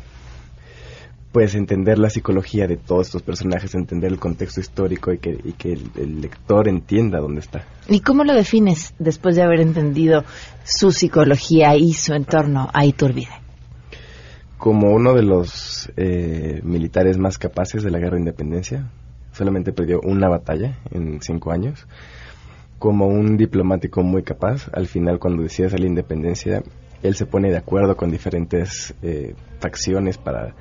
pues 1.32 1.56
entender 1.56 2.00
la 2.00 2.10
psicología 2.10 2.68
de 2.68 2.78
todos 2.78 3.08
estos 3.08 3.22
personajes, 3.22 3.76
entender 3.76 4.12
el 4.12 4.20
contexto 4.20 4.60
histórico 4.60 5.12
y 5.12 5.20
que, 5.20 5.38
y 5.44 5.54
que 5.54 5.74
el, 5.74 5.92
el 5.96 6.22
lector 6.22 6.68
entienda 6.68 7.20
dónde 7.20 7.42
está. 7.42 7.66
¿Y 7.88 8.00
cómo 8.00 8.24
lo 8.24 8.34
defines 8.34 8.94
después 8.98 9.36
de 9.36 9.44
haber 9.44 9.60
entendido 9.60 10.24
su 10.63 10.92
psicología 10.92 11.76
y 11.76 11.94
su 11.94 12.13
entorno 12.13 12.70
a 12.74 12.86
Iturbide? 12.86 13.30
Como 14.58 14.92
uno 14.92 15.13
de 15.13 15.22
los 15.22 15.92
eh, 15.98 16.62
militares 16.63 17.20
más 17.20 17.38
capaces 17.38 17.84
de 17.84 17.92
la 17.92 18.00
guerra 18.00 18.16
de 18.16 18.22
independencia, 18.22 18.90
solamente 19.32 19.72
perdió 19.74 20.00
una 20.02 20.30
batalla 20.30 20.80
en 20.90 21.22
cinco 21.22 21.52
años. 21.52 21.86
Como 22.80 23.08
un 23.08 23.38
diplomático 23.38 24.04
muy 24.04 24.24
capaz, 24.24 24.70
al 24.74 24.88
final 24.88 25.20
cuando 25.20 25.44
decide 25.44 25.68
hacer 25.68 25.80
la 25.80 25.88
independencia, 25.88 26.63
él 27.04 27.16
se 27.16 27.26
pone 27.26 27.50
de 27.50 27.58
acuerdo 27.58 27.96
con 27.96 28.12
diferentes 28.12 28.94
eh, 29.02 29.34
facciones 29.60 30.18
para 30.18 30.54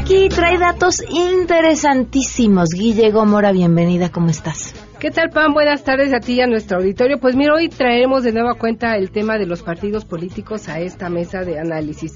aquí, 0.05 0.29
trae 0.29 0.59
datos 0.59 1.01
interesantísimos. 1.09 2.69
Guille 2.69 3.09
Gómora, 3.09 3.51
bienvenida, 3.51 4.11
¿cómo 4.11 4.29
estás? 4.29 4.75
¿Qué 4.99 5.09
tal, 5.09 5.31
Pam? 5.31 5.55
Buenas 5.55 5.83
tardes 5.83 6.13
a 6.13 6.19
ti 6.19 6.33
y 6.33 6.41
a 6.41 6.47
nuestro 6.47 6.77
auditorio. 6.77 7.19
Pues 7.19 7.35
mira, 7.35 7.55
hoy 7.55 7.69
traeremos 7.69 8.23
de 8.23 8.31
nueva 8.31 8.53
cuenta 8.53 8.97
el 8.97 9.09
tema 9.09 9.39
de 9.39 9.47
los 9.47 9.63
partidos 9.63 10.05
políticos 10.05 10.69
a 10.69 10.79
esta 10.79 11.09
mesa 11.09 11.39
de 11.39 11.59
análisis. 11.59 12.13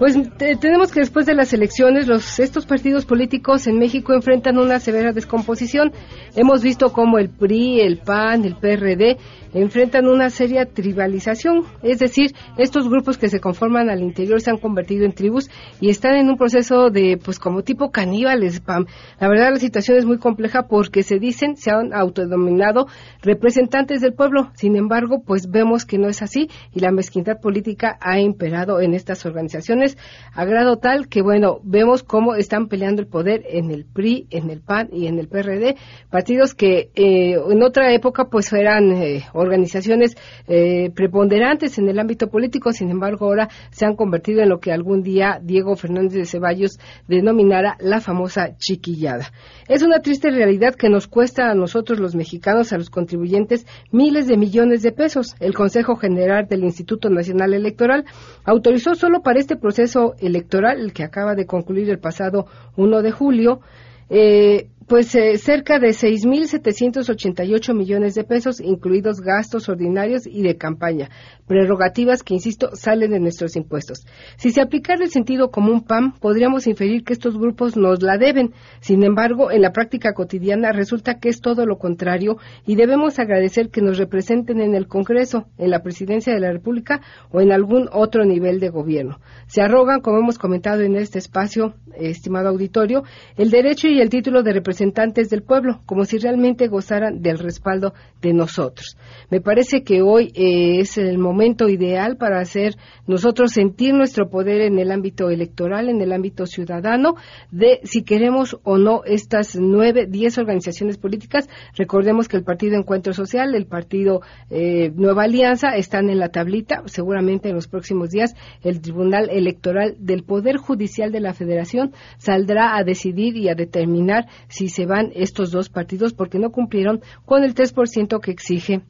Pues 0.00 0.16
tenemos 0.60 0.92
que 0.92 1.00
después 1.00 1.26
de 1.26 1.34
las 1.34 1.52
elecciones, 1.52 2.08
los, 2.08 2.40
estos 2.40 2.64
partidos 2.64 3.04
políticos 3.04 3.66
en 3.66 3.76
México 3.78 4.14
enfrentan 4.14 4.56
una 4.56 4.80
severa 4.80 5.12
descomposición. 5.12 5.92
Hemos 6.34 6.62
visto 6.62 6.90
cómo 6.90 7.18
el 7.18 7.28
PRI, 7.28 7.82
el 7.82 7.98
PAN, 7.98 8.46
el 8.46 8.56
PRD 8.56 9.18
enfrentan 9.52 10.06
una 10.06 10.30
seria 10.30 10.64
tribalización, 10.64 11.64
es 11.82 11.98
decir, 11.98 12.32
estos 12.56 12.88
grupos 12.88 13.18
que 13.18 13.28
se 13.28 13.40
conforman 13.40 13.90
al 13.90 14.00
interior 14.00 14.40
se 14.40 14.50
han 14.50 14.58
convertido 14.58 15.04
en 15.04 15.12
tribus 15.12 15.50
y 15.80 15.90
están 15.90 16.14
en 16.14 16.28
un 16.28 16.36
proceso 16.36 16.90
de, 16.90 17.18
pues 17.22 17.38
como 17.38 17.62
tipo 17.62 17.90
caníbales, 17.90 18.60
Pam. 18.60 18.86
La 19.18 19.28
verdad 19.28 19.50
la 19.50 19.58
situación 19.58 19.98
es 19.98 20.06
muy 20.06 20.18
compleja 20.18 20.68
porque 20.68 21.02
se 21.02 21.18
dicen, 21.18 21.56
se 21.56 21.70
han 21.70 21.92
autodominado 21.92 22.86
representantes 23.22 24.00
del 24.00 24.14
pueblo, 24.14 24.50
sin 24.54 24.76
embargo, 24.76 25.22
pues 25.26 25.50
vemos 25.50 25.84
que 25.84 25.98
no 25.98 26.08
es 26.08 26.22
así 26.22 26.48
y 26.72 26.80
la 26.80 26.92
mezquindad 26.92 27.40
política 27.40 27.98
ha 28.00 28.20
imperado 28.20 28.80
en 28.80 28.94
estas 28.94 29.26
organizaciones 29.26 29.89
a 30.32 30.44
grado 30.44 30.76
tal 30.76 31.08
que, 31.08 31.22
bueno, 31.22 31.60
vemos 31.64 32.02
cómo 32.02 32.34
están 32.34 32.68
peleando 32.68 33.02
el 33.02 33.08
poder 33.08 33.42
en 33.48 33.70
el 33.70 33.84
PRI, 33.84 34.26
en 34.30 34.50
el 34.50 34.60
PAN 34.60 34.88
y 34.92 35.06
en 35.06 35.18
el 35.18 35.28
PRD, 35.28 35.76
partidos 36.10 36.54
que 36.54 36.90
eh, 36.94 37.34
en 37.34 37.62
otra 37.62 37.92
época 37.92 38.24
pues 38.30 38.52
eran 38.52 38.92
eh, 38.92 39.24
organizaciones 39.32 40.16
eh, 40.46 40.90
preponderantes 40.94 41.78
en 41.78 41.88
el 41.88 41.98
ámbito 41.98 42.28
político, 42.28 42.72
sin 42.72 42.90
embargo 42.90 43.26
ahora 43.26 43.48
se 43.70 43.86
han 43.86 43.96
convertido 43.96 44.42
en 44.42 44.48
lo 44.48 44.60
que 44.60 44.72
algún 44.72 45.02
día 45.02 45.40
Diego 45.42 45.76
Fernández 45.76 46.14
de 46.14 46.26
Ceballos 46.26 46.78
denominara 47.08 47.76
la 47.80 48.00
famosa 48.00 48.56
chiquillada. 48.56 49.32
Es 49.68 49.82
una 49.82 50.00
triste 50.00 50.30
realidad 50.30 50.74
que 50.74 50.88
nos 50.88 51.06
cuesta 51.06 51.50
a 51.50 51.54
nosotros 51.54 51.98
los 52.00 52.14
mexicanos, 52.14 52.72
a 52.72 52.78
los 52.78 52.90
contribuyentes, 52.90 53.66
miles 53.92 54.26
de 54.26 54.36
millones 54.36 54.82
de 54.82 54.92
pesos. 54.92 55.34
El 55.40 55.54
Consejo 55.54 55.96
General 55.96 56.46
del 56.48 56.64
Instituto 56.64 57.08
Nacional 57.08 57.54
Electoral 57.54 58.04
autorizó 58.44 58.94
solo 58.94 59.22
para 59.22 59.38
este 59.38 59.56
proceso 59.56 59.79
electoral, 60.20 60.80
el 60.80 60.92
que 60.92 61.04
acaba 61.04 61.34
de 61.34 61.46
concluir 61.46 61.90
el 61.90 61.98
pasado 61.98 62.46
1 62.76 63.02
de 63.02 63.10
julio, 63.12 63.60
eh, 64.08 64.68
pues 64.90 65.14
eh, 65.14 65.38
cerca 65.38 65.78
de 65.78 65.90
6.788 65.90 67.74
millones 67.76 68.16
de 68.16 68.24
pesos, 68.24 68.60
incluidos 68.60 69.20
gastos 69.20 69.68
ordinarios 69.68 70.26
y 70.26 70.42
de 70.42 70.56
campaña, 70.56 71.10
prerrogativas 71.46 72.24
que, 72.24 72.34
insisto, 72.34 72.70
salen 72.74 73.12
de 73.12 73.20
nuestros 73.20 73.54
impuestos. 73.54 74.04
Si 74.36 74.50
se 74.50 74.60
aplicara 74.60 75.04
el 75.04 75.10
sentido 75.12 75.52
común 75.52 75.82
PAM, 75.82 76.18
podríamos 76.18 76.66
inferir 76.66 77.04
que 77.04 77.12
estos 77.12 77.38
grupos 77.38 77.76
nos 77.76 78.02
la 78.02 78.18
deben. 78.18 78.52
Sin 78.80 79.04
embargo, 79.04 79.52
en 79.52 79.62
la 79.62 79.70
práctica 79.70 80.12
cotidiana 80.12 80.72
resulta 80.72 81.20
que 81.20 81.28
es 81.28 81.40
todo 81.40 81.66
lo 81.66 81.78
contrario 81.78 82.38
y 82.66 82.74
debemos 82.74 83.20
agradecer 83.20 83.70
que 83.70 83.82
nos 83.82 83.96
representen 83.96 84.60
en 84.60 84.74
el 84.74 84.88
Congreso, 84.88 85.46
en 85.56 85.70
la 85.70 85.84
Presidencia 85.84 86.34
de 86.34 86.40
la 86.40 86.50
República 86.50 87.00
o 87.30 87.40
en 87.40 87.52
algún 87.52 87.88
otro 87.92 88.24
nivel 88.24 88.58
de 88.58 88.70
gobierno. 88.70 89.20
Se 89.46 89.62
arrogan, 89.62 90.00
como 90.00 90.18
hemos 90.18 90.36
comentado 90.36 90.80
en 90.80 90.96
este 90.96 91.20
espacio, 91.20 91.74
estimado 91.94 92.48
auditorio, 92.48 93.04
el 93.36 93.50
derecho 93.50 93.86
y 93.86 94.00
el 94.00 94.10
título 94.10 94.42
de 94.42 94.52
representación 94.52 94.79
representantes 94.80 95.28
del 95.28 95.42
pueblo, 95.42 95.80
como 95.84 96.04
si 96.04 96.16
realmente 96.16 96.68
gozaran 96.68 97.20
del 97.20 97.38
respaldo 97.38 97.92
de 98.22 98.32
nosotros. 98.32 98.96
Me 99.30 99.40
parece 99.40 99.82
que 99.82 100.00
hoy 100.00 100.32
eh, 100.34 100.80
es 100.80 100.96
el 100.96 101.18
momento 101.18 101.68
ideal 101.68 102.16
para 102.16 102.40
hacer 102.40 102.76
nosotros 103.06 103.52
sentir 103.52 103.92
nuestro 103.92 104.30
poder 104.30 104.62
en 104.62 104.78
el 104.78 104.90
ámbito 104.90 105.28
electoral, 105.28 105.88
en 105.88 106.00
el 106.00 106.12
ámbito 106.12 106.46
ciudadano, 106.46 107.14
de 107.50 107.80
si 107.84 108.02
queremos 108.02 108.58
o 108.62 108.78
no 108.78 109.02
estas 109.04 109.56
nueve, 109.56 110.06
diez 110.08 110.38
organizaciones 110.38 110.96
políticas. 110.96 111.48
Recordemos 111.76 112.28
que 112.28 112.38
el 112.38 112.44
Partido 112.44 112.76
Encuentro 112.76 113.12
Social, 113.12 113.54
el 113.54 113.66
Partido 113.66 114.22
eh, 114.48 114.90
Nueva 114.94 115.24
Alianza 115.24 115.76
están 115.76 116.08
en 116.08 116.18
la 116.18 116.30
tablita. 116.30 116.82
Seguramente 116.86 117.50
en 117.50 117.54
los 117.54 117.68
próximos 117.68 118.10
días 118.10 118.34
el 118.62 118.80
Tribunal 118.80 119.28
Electoral 119.30 119.96
del 119.98 120.24
Poder 120.24 120.56
Judicial 120.56 121.12
de 121.12 121.20
la 121.20 121.34
Federación 121.34 121.92
saldrá 122.16 122.76
a 122.76 122.84
decidir 122.84 123.36
y 123.36 123.48
a 123.48 123.54
determinar 123.54 124.26
si 124.48 124.69
se 124.70 124.86
van 124.86 125.12
estos 125.14 125.50
dos 125.50 125.68
partidos 125.68 126.14
porque 126.14 126.38
no 126.38 126.50
cumplieron 126.50 127.02
con 127.24 127.44
el 127.44 127.54
3% 127.54 128.20
que 128.20 128.30
exige 128.30 128.82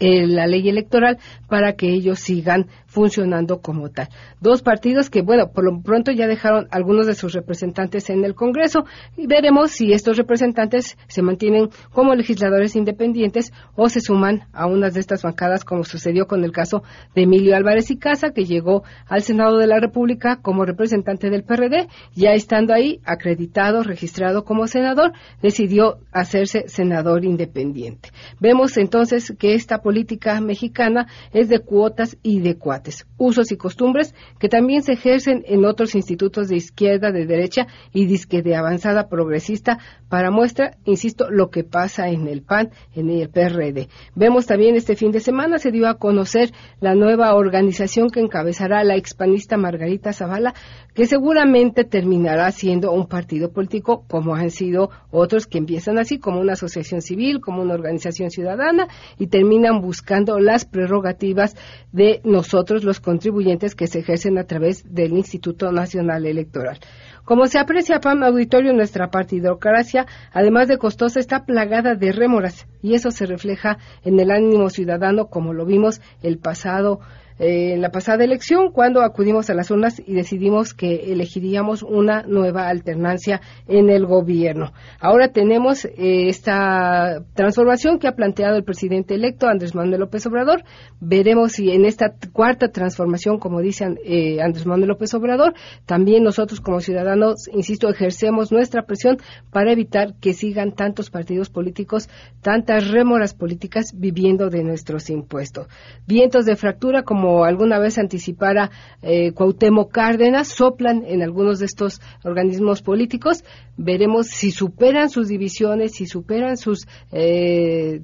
eh, 0.00 0.26
la 0.26 0.46
ley 0.46 0.68
electoral 0.68 1.18
para 1.48 1.74
que 1.74 1.88
ellos 1.88 2.18
sigan 2.18 2.66
funcionando 2.86 3.60
como 3.60 3.90
tal. 3.90 4.08
Dos 4.40 4.62
partidos 4.62 5.10
que, 5.10 5.22
bueno, 5.22 5.50
por 5.52 5.64
lo 5.64 5.80
pronto 5.82 6.12
ya 6.12 6.26
dejaron 6.26 6.68
algunos 6.70 7.06
de 7.06 7.14
sus 7.14 7.32
representantes 7.32 8.08
en 8.10 8.24
el 8.24 8.34
Congreso 8.34 8.84
y 9.16 9.26
veremos 9.26 9.72
si 9.72 9.92
estos 9.92 10.16
representantes 10.16 10.96
se 11.08 11.22
mantienen 11.22 11.70
como 11.92 12.14
legisladores 12.14 12.76
independientes 12.76 13.52
o 13.74 13.88
se 13.88 14.00
suman 14.00 14.44
a 14.52 14.66
unas 14.66 14.94
de 14.94 15.00
estas 15.00 15.22
bancadas, 15.22 15.64
como 15.64 15.84
sucedió 15.84 16.26
con 16.26 16.44
el 16.44 16.52
caso 16.52 16.82
de 17.14 17.22
Emilio 17.22 17.56
Álvarez 17.56 17.90
y 17.90 17.96
Casa, 17.96 18.30
que 18.30 18.44
llegó 18.44 18.84
al 19.08 19.22
Senado 19.22 19.58
de 19.58 19.66
la 19.66 19.80
República 19.80 20.36
como 20.40 20.64
representante 20.64 21.30
del 21.30 21.42
PRD, 21.42 21.88
ya 22.14 22.30
estando 22.30 22.74
ahí 22.74 23.00
acreditado, 23.04 23.82
registrado 23.82 24.44
como 24.44 24.66
senador, 24.66 25.12
decidió 25.42 25.98
hacerse 26.12 26.68
senador 26.68 27.24
independiente. 27.24 28.10
Vemos 28.40 28.76
entonces 28.76 29.34
que 29.38 29.54
esta 29.54 29.78
política 29.84 30.40
mexicana 30.40 31.08
es 31.34 31.50
de 31.50 31.58
cuotas 31.58 32.16
y 32.22 32.40
de 32.40 32.56
cuates, 32.56 33.06
usos 33.18 33.52
y 33.52 33.58
costumbres 33.58 34.14
que 34.38 34.48
también 34.48 34.82
se 34.82 34.94
ejercen 34.94 35.44
en 35.46 35.66
otros 35.66 35.94
institutos 35.94 36.48
de 36.48 36.56
izquierda, 36.56 37.12
de 37.12 37.26
derecha 37.26 37.66
y 37.92 38.06
disque 38.06 38.40
de 38.40 38.56
avanzada 38.56 39.10
progresista 39.10 39.78
para 40.08 40.30
muestra, 40.30 40.78
insisto, 40.86 41.30
lo 41.30 41.50
que 41.50 41.64
pasa 41.64 42.08
en 42.08 42.28
el 42.28 42.40
PAN, 42.40 42.70
en 42.94 43.10
el 43.10 43.28
PRD. 43.28 43.88
Vemos 44.14 44.46
también 44.46 44.74
este 44.74 44.96
fin 44.96 45.10
de 45.10 45.20
semana 45.20 45.58
se 45.58 45.70
dio 45.70 45.86
a 45.86 45.98
conocer 45.98 46.52
la 46.80 46.94
nueva 46.94 47.34
organización 47.34 48.08
que 48.08 48.20
encabezará 48.20 48.84
la 48.84 48.96
expanista 48.96 49.58
Margarita 49.58 50.14
Zavala, 50.14 50.54
que 50.94 51.04
seguramente 51.04 51.84
terminará 51.84 52.50
siendo 52.52 52.92
un 52.92 53.06
partido 53.06 53.52
político 53.52 54.04
como 54.08 54.34
han 54.34 54.50
sido 54.50 54.88
otros 55.10 55.46
que 55.46 55.58
empiezan 55.58 55.98
así, 55.98 56.18
como 56.18 56.40
una 56.40 56.54
asociación 56.54 57.02
civil, 57.02 57.40
como 57.40 57.60
una 57.60 57.74
organización 57.74 58.30
ciudadana 58.30 58.88
y 59.18 59.26
terminan 59.26 59.73
buscando 59.80 60.38
las 60.38 60.64
prerrogativas 60.64 61.56
de 61.92 62.20
nosotros, 62.24 62.84
los 62.84 63.00
contribuyentes 63.00 63.74
que 63.74 63.86
se 63.86 64.00
ejercen 64.00 64.38
a 64.38 64.44
través 64.44 64.84
del 64.94 65.12
Instituto 65.12 65.70
Nacional 65.72 66.26
Electoral. 66.26 66.78
Como 67.24 67.46
se 67.46 67.58
aprecia, 67.58 68.00
PAM 68.00 68.22
Auditorio, 68.22 68.72
nuestra 68.74 69.10
partidocracia, 69.10 70.06
además 70.32 70.68
de 70.68 70.76
costosa, 70.76 71.20
está 71.20 71.46
plagada 71.46 71.94
de 71.94 72.12
rémoras 72.12 72.66
y 72.82 72.94
eso 72.94 73.10
se 73.10 73.24
refleja 73.24 73.78
en 74.02 74.20
el 74.20 74.30
ánimo 74.30 74.68
ciudadano 74.68 75.28
como 75.28 75.54
lo 75.54 75.64
vimos 75.64 76.02
el 76.22 76.38
pasado 76.38 77.00
eh, 77.38 77.72
en 77.74 77.80
la 77.80 77.90
pasada 77.90 78.22
elección 78.22 78.70
cuando 78.70 79.02
acudimos 79.02 79.50
a 79.50 79.54
las 79.54 79.70
urnas 79.70 80.00
y 80.04 80.14
decidimos 80.14 80.72
que 80.72 81.12
elegiríamos 81.12 81.82
una 81.82 82.22
nueva 82.22 82.68
alternancia 82.68 83.40
en 83.66 83.90
el 83.90 84.06
gobierno. 84.06 84.72
Ahora 85.00 85.28
tenemos 85.28 85.84
eh, 85.84 86.28
esta 86.28 87.24
transformación 87.34 87.98
que 87.98 88.06
ha 88.06 88.14
planteado 88.14 88.56
el 88.56 88.64
presidente 88.64 89.14
electo 89.14 89.48
Andrés 89.48 89.74
Manuel 89.74 90.00
López 90.00 90.24
Obrador. 90.26 90.62
Veremos 91.00 91.52
si 91.52 91.70
en 91.70 91.84
esta 91.84 92.14
cuarta 92.32 92.68
transformación, 92.68 93.38
como 93.38 93.60
dice 93.60 93.84
eh, 94.04 94.40
Andrés 94.40 94.66
Manuel 94.66 94.90
López 94.90 95.12
Obrador, 95.14 95.54
también 95.86 96.22
nosotros 96.22 96.60
como 96.60 96.80
ciudadanos, 96.80 97.48
insisto, 97.52 97.88
ejercemos 97.88 98.52
nuestra 98.52 98.82
presión 98.82 99.18
para 99.50 99.72
evitar 99.72 100.14
que 100.20 100.34
sigan 100.34 100.72
tantos 100.72 101.10
partidos 101.10 101.50
políticos, 101.50 102.08
tantas 102.42 102.90
rémoras 102.90 103.34
políticas 103.34 103.92
viviendo 103.94 104.50
de 104.50 104.62
nuestros 104.62 105.10
impuestos. 105.10 105.66
Vientos 106.06 106.44
de 106.44 106.56
fractura 106.56 107.02
como 107.02 107.23
como 107.24 107.46
alguna 107.46 107.78
vez 107.78 107.96
anticipara 107.96 108.70
eh, 109.00 109.32
Cuauhtémoc 109.32 109.90
Cárdenas, 109.90 110.48
soplan 110.48 111.04
en 111.06 111.22
algunos 111.22 111.58
de 111.58 111.64
estos 111.64 112.02
organismos 112.22 112.82
políticos. 112.82 113.44
Veremos 113.76 114.28
si 114.28 114.50
superan 114.50 115.10
sus 115.10 115.28
divisiones, 115.28 115.92
si 115.92 116.06
superan 116.06 116.56
sus 116.56 116.86
eh, 117.12 118.02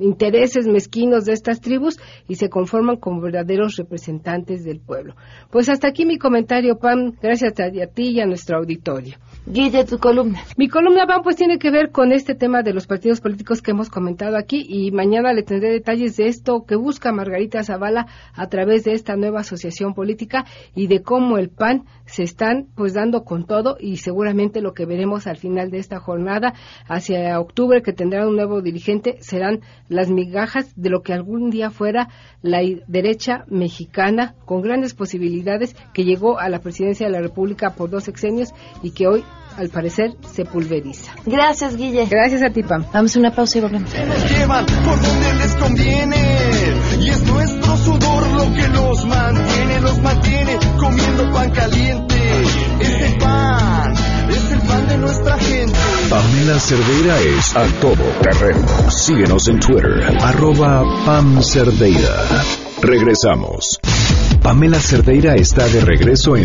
intereses 0.00 0.66
mezquinos 0.66 1.24
de 1.24 1.32
estas 1.32 1.60
tribus 1.60 1.98
y 2.28 2.34
se 2.34 2.48
conforman 2.48 2.96
como 2.96 3.20
verdaderos 3.20 3.76
representantes 3.76 4.64
del 4.64 4.80
pueblo. 4.80 5.14
Pues 5.50 5.68
hasta 5.68 5.88
aquí 5.88 6.06
mi 6.06 6.18
comentario, 6.18 6.78
Pam. 6.78 7.12
Gracias 7.22 7.54
a, 7.60 7.64
a 7.64 7.86
ti 7.86 8.10
y 8.10 8.20
a 8.20 8.26
nuestro 8.26 8.58
auditorio. 8.58 9.16
Guille, 9.46 9.84
tu 9.84 9.98
columna. 9.98 10.40
Mi 10.56 10.68
columna, 10.68 11.06
Pam, 11.06 11.22
pues 11.22 11.36
tiene 11.36 11.58
que 11.58 11.70
ver 11.70 11.90
con 11.90 12.12
este 12.12 12.34
tema 12.34 12.62
de 12.62 12.72
los 12.72 12.86
partidos 12.86 13.20
políticos 13.20 13.62
que 13.62 13.70
hemos 13.70 13.88
comentado 13.88 14.36
aquí 14.36 14.64
y 14.68 14.90
mañana 14.90 15.32
le 15.32 15.42
tendré 15.42 15.70
detalles 15.70 16.16
de 16.16 16.26
esto 16.26 16.64
que 16.66 16.76
busca 16.76 17.12
Margarita 17.12 17.62
Zavala 17.62 18.06
a 18.34 18.48
través 18.48 18.84
de 18.84 18.92
esta 18.92 19.16
nueva 19.16 19.40
asociación 19.40 19.94
política 19.94 20.44
y 20.74 20.86
de 20.86 21.02
cómo 21.02 21.38
el 21.38 21.48
PAN 21.48 21.84
se 22.10 22.22
están 22.22 22.66
pues 22.74 22.94
dando 22.94 23.24
con 23.24 23.46
todo 23.46 23.76
y 23.78 23.98
seguramente 23.98 24.60
lo 24.60 24.74
que 24.74 24.86
veremos 24.86 25.26
al 25.26 25.36
final 25.36 25.70
de 25.70 25.78
esta 25.78 26.00
jornada 26.00 26.54
hacia 26.88 27.38
octubre 27.40 27.82
que 27.82 27.92
tendrá 27.92 28.26
un 28.26 28.36
nuevo 28.36 28.62
dirigente 28.62 29.16
serán 29.20 29.60
las 29.88 30.10
migajas 30.10 30.72
de 30.76 30.90
lo 30.90 31.02
que 31.02 31.12
algún 31.12 31.50
día 31.50 31.70
fuera 31.70 32.08
la 32.42 32.60
derecha 32.86 33.44
mexicana 33.48 34.34
con 34.44 34.62
grandes 34.62 34.94
posibilidades 34.94 35.76
que 35.94 36.04
llegó 36.04 36.38
a 36.38 36.48
la 36.48 36.60
presidencia 36.60 37.06
de 37.06 37.12
la 37.12 37.20
República 37.20 37.70
por 37.70 37.90
dos 37.90 38.04
sexenios 38.04 38.50
y 38.82 38.90
que 38.90 39.06
hoy 39.06 39.24
al 39.56 39.68
parecer 39.68 40.12
se 40.32 40.44
pulveriza. 40.44 41.12
Gracias, 41.26 41.76
Guille. 41.76 42.06
Gracias 42.06 42.42
a 42.42 42.50
ti, 42.50 42.62
Pam. 42.62 42.84
Vamos 42.92 43.14
a 43.16 43.18
una 43.18 43.30
pausa 43.32 43.58
y 43.58 43.60
volvemos. 43.60 43.92
Nos 43.92 44.30
llevan 44.30 44.66
por 44.66 45.02
donde 45.02 45.34
les 45.34 45.54
conviene 45.56 46.69
y 47.00 47.08
es 47.08 47.22
nuestro 47.22 47.76
sudor 47.76 48.26
lo 48.28 48.52
que 48.54 48.68
los 48.68 49.04
mantiene, 49.06 49.80
los 49.80 49.98
mantiene 50.02 50.58
comiendo 50.78 51.32
pan 51.32 51.50
caliente. 51.50 52.42
Este 52.80 53.18
pan 53.18 53.94
es 54.28 54.52
el 54.52 54.60
pan 54.60 54.88
de 54.88 54.98
nuestra 54.98 55.38
gente. 55.38 55.78
Pamela 56.10 56.58
Cerdeira 56.60 57.18
es 57.20 57.56
a 57.56 57.64
todo 57.80 58.04
terreno. 58.22 58.90
Síguenos 58.90 59.48
en 59.48 59.60
Twitter, 59.60 60.16
arroba 60.20 60.82
Pam 61.06 61.42
Cerdeira. 61.42 62.26
Regresamos. 62.82 63.80
Pamela 64.42 64.80
Cerdeira 64.80 65.34
está 65.36 65.66
de 65.68 65.80
regreso 65.80 66.36
en 66.36 66.44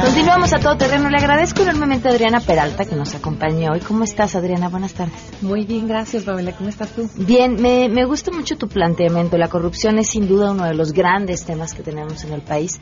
Continuamos 0.00 0.52
a 0.52 0.58
todo 0.58 0.76
terreno. 0.76 1.08
Le 1.10 1.16
agradezco 1.16 1.62
enormemente 1.62 2.08
a 2.08 2.10
Adriana 2.10 2.40
Peralta 2.40 2.84
que 2.84 2.96
nos 2.96 3.14
acompañe 3.14 3.68
hoy. 3.70 3.78
¿Cómo 3.80 4.02
estás, 4.02 4.34
Adriana? 4.34 4.68
Buenas 4.68 4.94
tardes. 4.94 5.14
Muy 5.42 5.64
bien, 5.64 5.86
gracias, 5.86 6.24
Pamela. 6.24 6.52
¿Cómo 6.56 6.68
estás 6.68 6.90
tú? 6.90 7.08
Bien, 7.16 7.54
me, 7.60 7.88
me 7.88 8.04
gusta 8.04 8.32
mucho 8.32 8.56
tu 8.56 8.66
planteamiento. 8.68 9.38
La 9.38 9.48
corrupción 9.48 9.98
es 9.98 10.08
sin 10.08 10.26
duda 10.26 10.50
uno 10.50 10.64
de 10.64 10.74
los 10.74 10.92
grandes 10.92 11.44
temas 11.44 11.72
que 11.74 11.82
tenemos 11.84 12.24
en 12.24 12.32
el 12.32 12.40
país. 12.42 12.80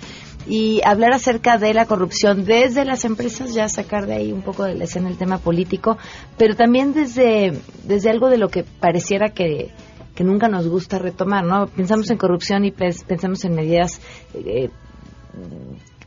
Y 0.49 0.81
hablar 0.85 1.13
acerca 1.13 1.59
de 1.59 1.75
la 1.75 1.85
corrupción 1.85 2.45
desde 2.47 2.87
las 2.87 3.05
empresas, 3.05 3.53
ya 3.53 3.69
sacar 3.69 4.07
de 4.07 4.15
ahí 4.15 4.33
un 4.33 4.43
poco 4.43 4.65
de 4.65 4.75
la 4.75 4.85
escena 4.85 5.11
el 5.11 5.19
tema 5.19 5.39
político, 5.39 5.99
pero 6.39 6.57
también 6.57 6.95
desde, 6.95 7.53
desde 7.85 8.09
algo 8.11 8.31
de 8.31 8.39
lo 8.39 8.49
que 8.49 8.65
pareciera 8.65 9.29
que, 9.29 9.71
que 10.15 10.25
nunca 10.25 10.49
nos 10.49 10.67
gusta 10.67 10.99
retomar, 10.99 11.45
¿no? 11.45 11.67
Pensamos 11.67 12.11
en 12.11 12.17
corrupción 12.17 12.65
y 12.65 12.71
pens- 12.73 13.05
pensamos 13.05 13.45
en 13.45 13.55
medidas 13.55 14.01
eh, 14.35 14.71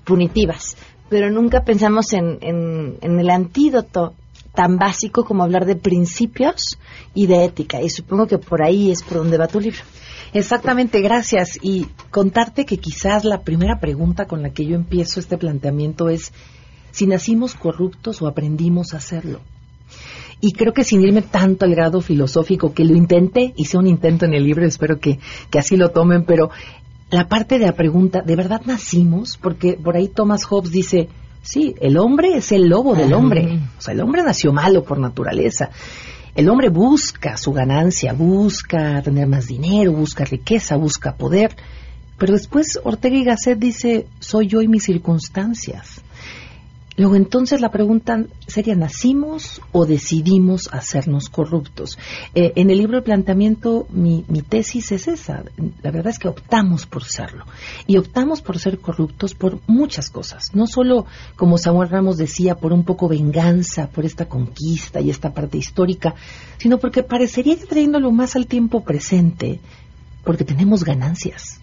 punitivas, 0.04 0.76
pero 1.14 1.30
nunca 1.30 1.64
pensamos 1.64 2.12
en, 2.14 2.40
en, 2.42 2.98
en 3.02 3.20
el 3.20 3.30
antídoto 3.30 4.16
tan 4.56 4.80
básico 4.80 5.24
como 5.24 5.44
hablar 5.44 5.68
de 5.68 5.76
principios 5.76 6.80
y 7.14 7.28
de 7.28 7.46
ética. 7.46 7.84
Y 7.84 7.92
supongo 7.92 8.26
que 8.26 8.40
por 8.40 8.64
ahí 8.64 8.90
es 8.90 9.04
por 9.04 9.20
donde 9.20 9.38
va 9.38 9.48
tu 9.48 9.60
libro. 9.60 9.78
Exactamente, 10.34 11.02
gracias. 11.02 11.60
Y 11.62 11.86
contarte 12.10 12.66
que 12.66 12.78
quizás 12.78 13.26
la 13.26 13.42
primera 13.42 13.80
pregunta 13.80 14.26
con 14.26 14.42
la 14.42 14.50
que 14.50 14.66
yo 14.66 14.74
empiezo 14.74 15.20
este 15.20 15.38
planteamiento 15.38 16.10
es 16.10 16.34
si 16.90 17.06
nacimos 17.06 17.54
corruptos 17.54 18.24
o 18.24 18.28
aprendimos 18.28 18.96
a 18.96 18.98
hacerlo. 18.98 19.40
Y 20.42 20.54
creo 20.54 20.74
que 20.74 20.84
sin 20.84 21.04
irme 21.04 21.22
tanto 21.22 21.66
al 21.66 21.76
grado 21.76 22.02
filosófico, 22.02 22.74
que 22.74 22.86
lo 22.86 22.96
intenté, 22.96 23.54
hice 23.56 23.78
un 23.78 23.86
intento 23.86 24.26
en 24.26 24.34
el 24.34 24.46
libro, 24.46 24.66
espero 24.66 25.00
que, 25.00 25.20
que 25.52 25.60
así 25.60 25.78
lo 25.78 25.92
tomen, 25.92 26.26
pero 26.26 26.50
la 27.10 27.28
parte 27.28 27.60
de 27.60 27.66
la 27.66 27.74
pregunta, 27.74 28.22
¿de 28.22 28.36
verdad 28.36 28.62
nacimos? 28.66 29.38
Porque 29.38 29.74
por 29.74 29.96
ahí 29.96 30.08
Thomas 30.08 30.46
Hobbes 30.46 30.72
dice, 30.72 31.10
sí, 31.42 31.76
el 31.80 31.98
hombre 31.98 32.38
es 32.38 32.52
el 32.52 32.68
lobo 32.68 32.96
del 32.96 33.14
hombre. 33.14 33.60
O 33.78 33.82
sea, 33.82 33.94
el 33.94 34.02
hombre 34.02 34.24
nació 34.24 34.52
malo 34.52 34.84
por 34.84 34.98
naturaleza. 34.98 35.70
El 36.36 36.50
hombre 36.50 36.70
busca 36.70 37.38
su 37.38 37.54
ganancia, 37.54 38.14
busca 38.14 39.02
tener 39.04 39.28
más 39.28 39.48
dinero, 39.48 39.92
busca 39.92 40.26
riqueza, 40.26 40.76
busca 40.78 41.16
poder. 41.16 41.56
Pero 42.18 42.34
después 42.34 42.80
Ortega 42.84 43.16
y 43.16 43.24
Gasset 43.24 43.60
dice, 43.60 44.08
soy 44.20 44.48
yo 44.48 44.62
y 44.62 44.68
mis 44.68 44.84
circunstancias. 44.84 46.02
Luego 46.96 47.16
entonces 47.16 47.60
la 47.60 47.72
pregunta 47.72 48.24
sería, 48.46 48.76
¿nacimos 48.76 49.62
o 49.72 49.86
decidimos 49.86 50.70
hacernos 50.72 51.30
corruptos? 51.30 51.98
Eh, 52.36 52.54
en 52.56 52.70
el 52.70 52.78
libro 52.78 52.98
de 52.98 53.04
planteamiento 53.04 53.88
mi, 53.90 54.26
mi 54.28 54.42
tesis 54.44 54.92
es 54.92 55.08
esa. 55.08 55.44
La 55.82 55.92
verdad 55.92 56.12
es 56.12 56.20
que 56.20 56.28
optamos 56.28 56.86
por 56.86 57.04
serlo. 57.04 57.46
Y 57.88 57.98
optamos 57.98 58.42
por 58.42 58.60
ser 58.60 58.80
corruptos 58.80 59.34
por 59.34 59.60
muchas 59.66 60.12
cosas. 60.12 60.54
No 60.54 60.68
solo, 60.68 61.08
como 61.36 61.58
Samuel 61.58 61.90
Ramos 61.90 62.18
decía, 62.18 62.56
por 62.56 62.74
un 62.74 62.84
poco 62.84 63.08
venganza, 63.08 63.88
por 63.88 64.06
esta 64.06 64.28
conquista 64.28 65.02
y 65.02 65.10
esta 65.10 65.34
parte 65.34 65.58
histórica, 65.58 66.14
sino 66.58 66.78
porque 66.78 67.02
parecería 67.02 67.58
que 67.58 67.66
trayéndolo 67.66 68.12
más 68.12 68.36
al 68.36 68.46
tiempo 68.46 68.84
presente, 68.84 69.60
porque 70.24 70.44
tenemos 70.44 70.84
ganancias. 70.84 71.60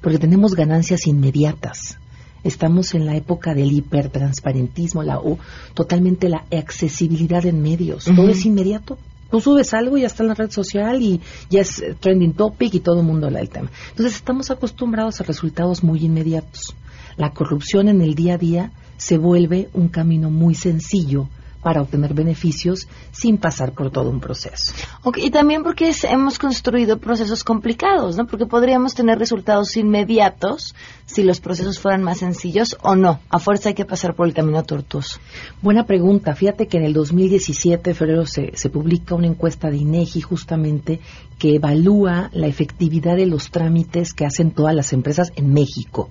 Porque 0.00 0.18
tenemos 0.18 0.54
ganancias 0.54 1.06
inmediatas 1.06 1.98
estamos 2.44 2.94
en 2.94 3.06
la 3.06 3.16
época 3.16 3.54
del 3.54 3.72
hipertransparentismo, 3.72 5.02
la 5.02 5.18
o 5.18 5.38
totalmente 5.74 6.28
la 6.28 6.44
accesibilidad 6.56 7.44
en 7.46 7.62
medios. 7.62 8.04
Todo 8.04 8.28
es 8.28 8.44
inmediato. 8.46 8.98
Tú 9.30 9.40
subes 9.40 9.74
algo 9.74 9.96
y 9.96 10.02
ya 10.02 10.06
está 10.06 10.22
en 10.22 10.28
la 10.28 10.34
red 10.34 10.50
social 10.50 11.02
y 11.02 11.20
ya 11.50 11.62
es 11.62 11.80
eh, 11.80 11.96
trending 11.98 12.34
topic 12.34 12.74
y 12.74 12.80
todo 12.80 13.00
el 13.00 13.06
mundo 13.06 13.26
habla 13.26 13.40
del 13.40 13.48
tema. 13.48 13.70
Entonces 13.90 14.14
estamos 14.14 14.50
acostumbrados 14.50 15.20
a 15.20 15.24
resultados 15.24 15.82
muy 15.82 16.04
inmediatos. 16.04 16.76
La 17.16 17.30
corrupción 17.30 17.88
en 17.88 18.00
el 18.00 18.14
día 18.14 18.34
a 18.34 18.38
día 18.38 18.72
se 18.96 19.18
vuelve 19.18 19.70
un 19.72 19.88
camino 19.88 20.30
muy 20.30 20.54
sencillo 20.54 21.28
para 21.64 21.80
obtener 21.82 22.14
beneficios 22.14 22.86
sin 23.10 23.38
pasar 23.38 23.72
por 23.72 23.90
todo 23.90 24.10
un 24.10 24.20
proceso. 24.20 24.72
Ok, 25.02 25.18
y 25.18 25.30
también 25.30 25.62
porque 25.64 25.88
es- 25.88 26.04
hemos 26.04 26.38
construido 26.38 26.98
procesos 26.98 27.42
complicados, 27.42 28.16
¿no? 28.16 28.26
Porque 28.26 28.46
podríamos 28.46 28.94
tener 28.94 29.18
resultados 29.18 29.76
inmediatos 29.76 30.74
si 31.06 31.22
los 31.24 31.40
procesos 31.40 31.80
fueran 31.80 32.02
más 32.02 32.18
sencillos 32.18 32.76
o 32.82 32.94
no. 32.94 33.18
A 33.30 33.38
fuerza 33.38 33.70
hay 33.70 33.74
que 33.74 33.84
pasar 33.84 34.14
por 34.14 34.26
el 34.28 34.34
camino 34.34 34.62
tortuoso. 34.62 35.18
Buena 35.62 35.86
pregunta. 35.86 36.34
Fíjate 36.34 36.68
que 36.68 36.76
en 36.76 36.84
el 36.84 36.92
2017, 36.92 37.90
en 37.90 37.96
febrero, 37.96 38.26
se, 38.26 38.52
se 38.56 38.68
publica 38.70 39.14
una 39.14 39.26
encuesta 39.26 39.70
de 39.70 39.78
INEGI 39.78 40.20
justamente 40.20 41.00
que 41.38 41.56
evalúa 41.56 42.30
la 42.32 42.46
efectividad 42.46 43.16
de 43.16 43.26
los 43.26 43.50
trámites 43.50 44.12
que 44.14 44.24
hacen 44.24 44.50
todas 44.50 44.74
las 44.74 44.92
empresas 44.92 45.32
en 45.36 45.52
México. 45.52 46.10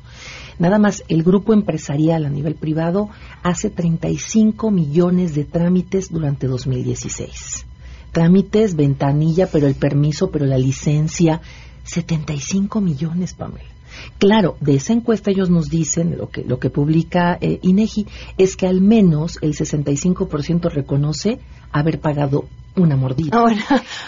Nada 0.60 0.78
más, 0.78 1.04
el 1.08 1.24
grupo 1.24 1.54
empresarial 1.54 2.26
a 2.26 2.30
nivel 2.30 2.56
privado 2.56 3.10
hace 3.42 3.70
35 3.70 4.72
millones 4.72 5.34
de 5.34 5.46
trámites 5.46 6.12
durante 6.12 6.48
2016. 6.48 7.66
Trámites, 8.12 8.76
ventanilla, 8.76 9.48
pero 9.48 9.68
el 9.68 9.76
permiso, 9.76 10.30
pero 10.30 10.46
la 10.46 10.58
licencia, 10.58 11.42
75 11.84 12.80
millones, 12.80 13.34
Pamela. 13.34 13.73
Claro, 14.17 14.58
de 14.60 14.75
esa 14.75 14.93
encuesta 14.93 15.32
ellos 15.32 15.49
nos 15.49 15.69
dicen, 15.69 16.17
lo 16.17 16.29
que, 16.29 16.43
lo 16.43 16.60
que 16.60 16.69
publica 16.69 17.38
eh, 17.41 17.60
INEGI, 17.62 18.08
es 18.38 18.56
que 18.56 18.67
al 18.67 18.82
menos 18.82 19.38
el 19.41 19.53
65% 19.53 20.71
reconoce 20.71 21.39
haber 21.71 21.99
pagado 21.99 22.45
una 22.75 22.95
mordida. 22.95 23.38
Ah, 23.38 23.41
bueno, 23.41 23.62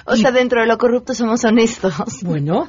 o 0.05 0.15
sea, 0.15 0.31
dentro 0.31 0.61
de 0.61 0.67
lo 0.67 0.77
corrupto 0.77 1.13
somos 1.13 1.43
honestos. 1.43 1.93
Bueno, 2.23 2.67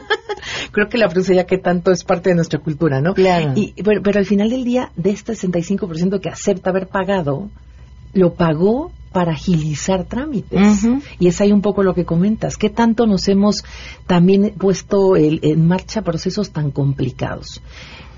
creo 0.72 0.88
que 0.88 0.98
la 0.98 1.08
frusería 1.08 1.46
que 1.46 1.58
tanto 1.58 1.90
es 1.90 2.04
parte 2.04 2.30
de 2.30 2.36
nuestra 2.36 2.60
cultura, 2.60 3.00
¿no? 3.00 3.14
Claro. 3.14 3.52
Y, 3.56 3.72
pero, 3.82 4.02
pero 4.02 4.18
al 4.18 4.26
final 4.26 4.50
del 4.50 4.64
día, 4.64 4.92
de 4.96 5.10
este 5.10 5.32
65% 5.32 6.20
que 6.20 6.28
acepta 6.28 6.70
haber 6.70 6.88
pagado, 6.88 7.50
lo 8.12 8.34
pagó 8.34 8.92
para 9.16 9.32
agilizar 9.32 10.04
trámites. 10.04 10.84
Y 11.18 11.28
es 11.28 11.40
ahí 11.40 11.50
un 11.50 11.62
poco 11.62 11.82
lo 11.82 11.94
que 11.94 12.04
comentas. 12.04 12.58
¿Qué 12.58 12.68
tanto 12.68 13.06
nos 13.06 13.28
hemos 13.28 13.64
también 14.06 14.52
puesto 14.58 15.16
el- 15.16 15.40
en 15.42 15.66
marcha 15.66 16.02
procesos 16.02 16.50
tan 16.50 16.70
complicados? 16.70 17.62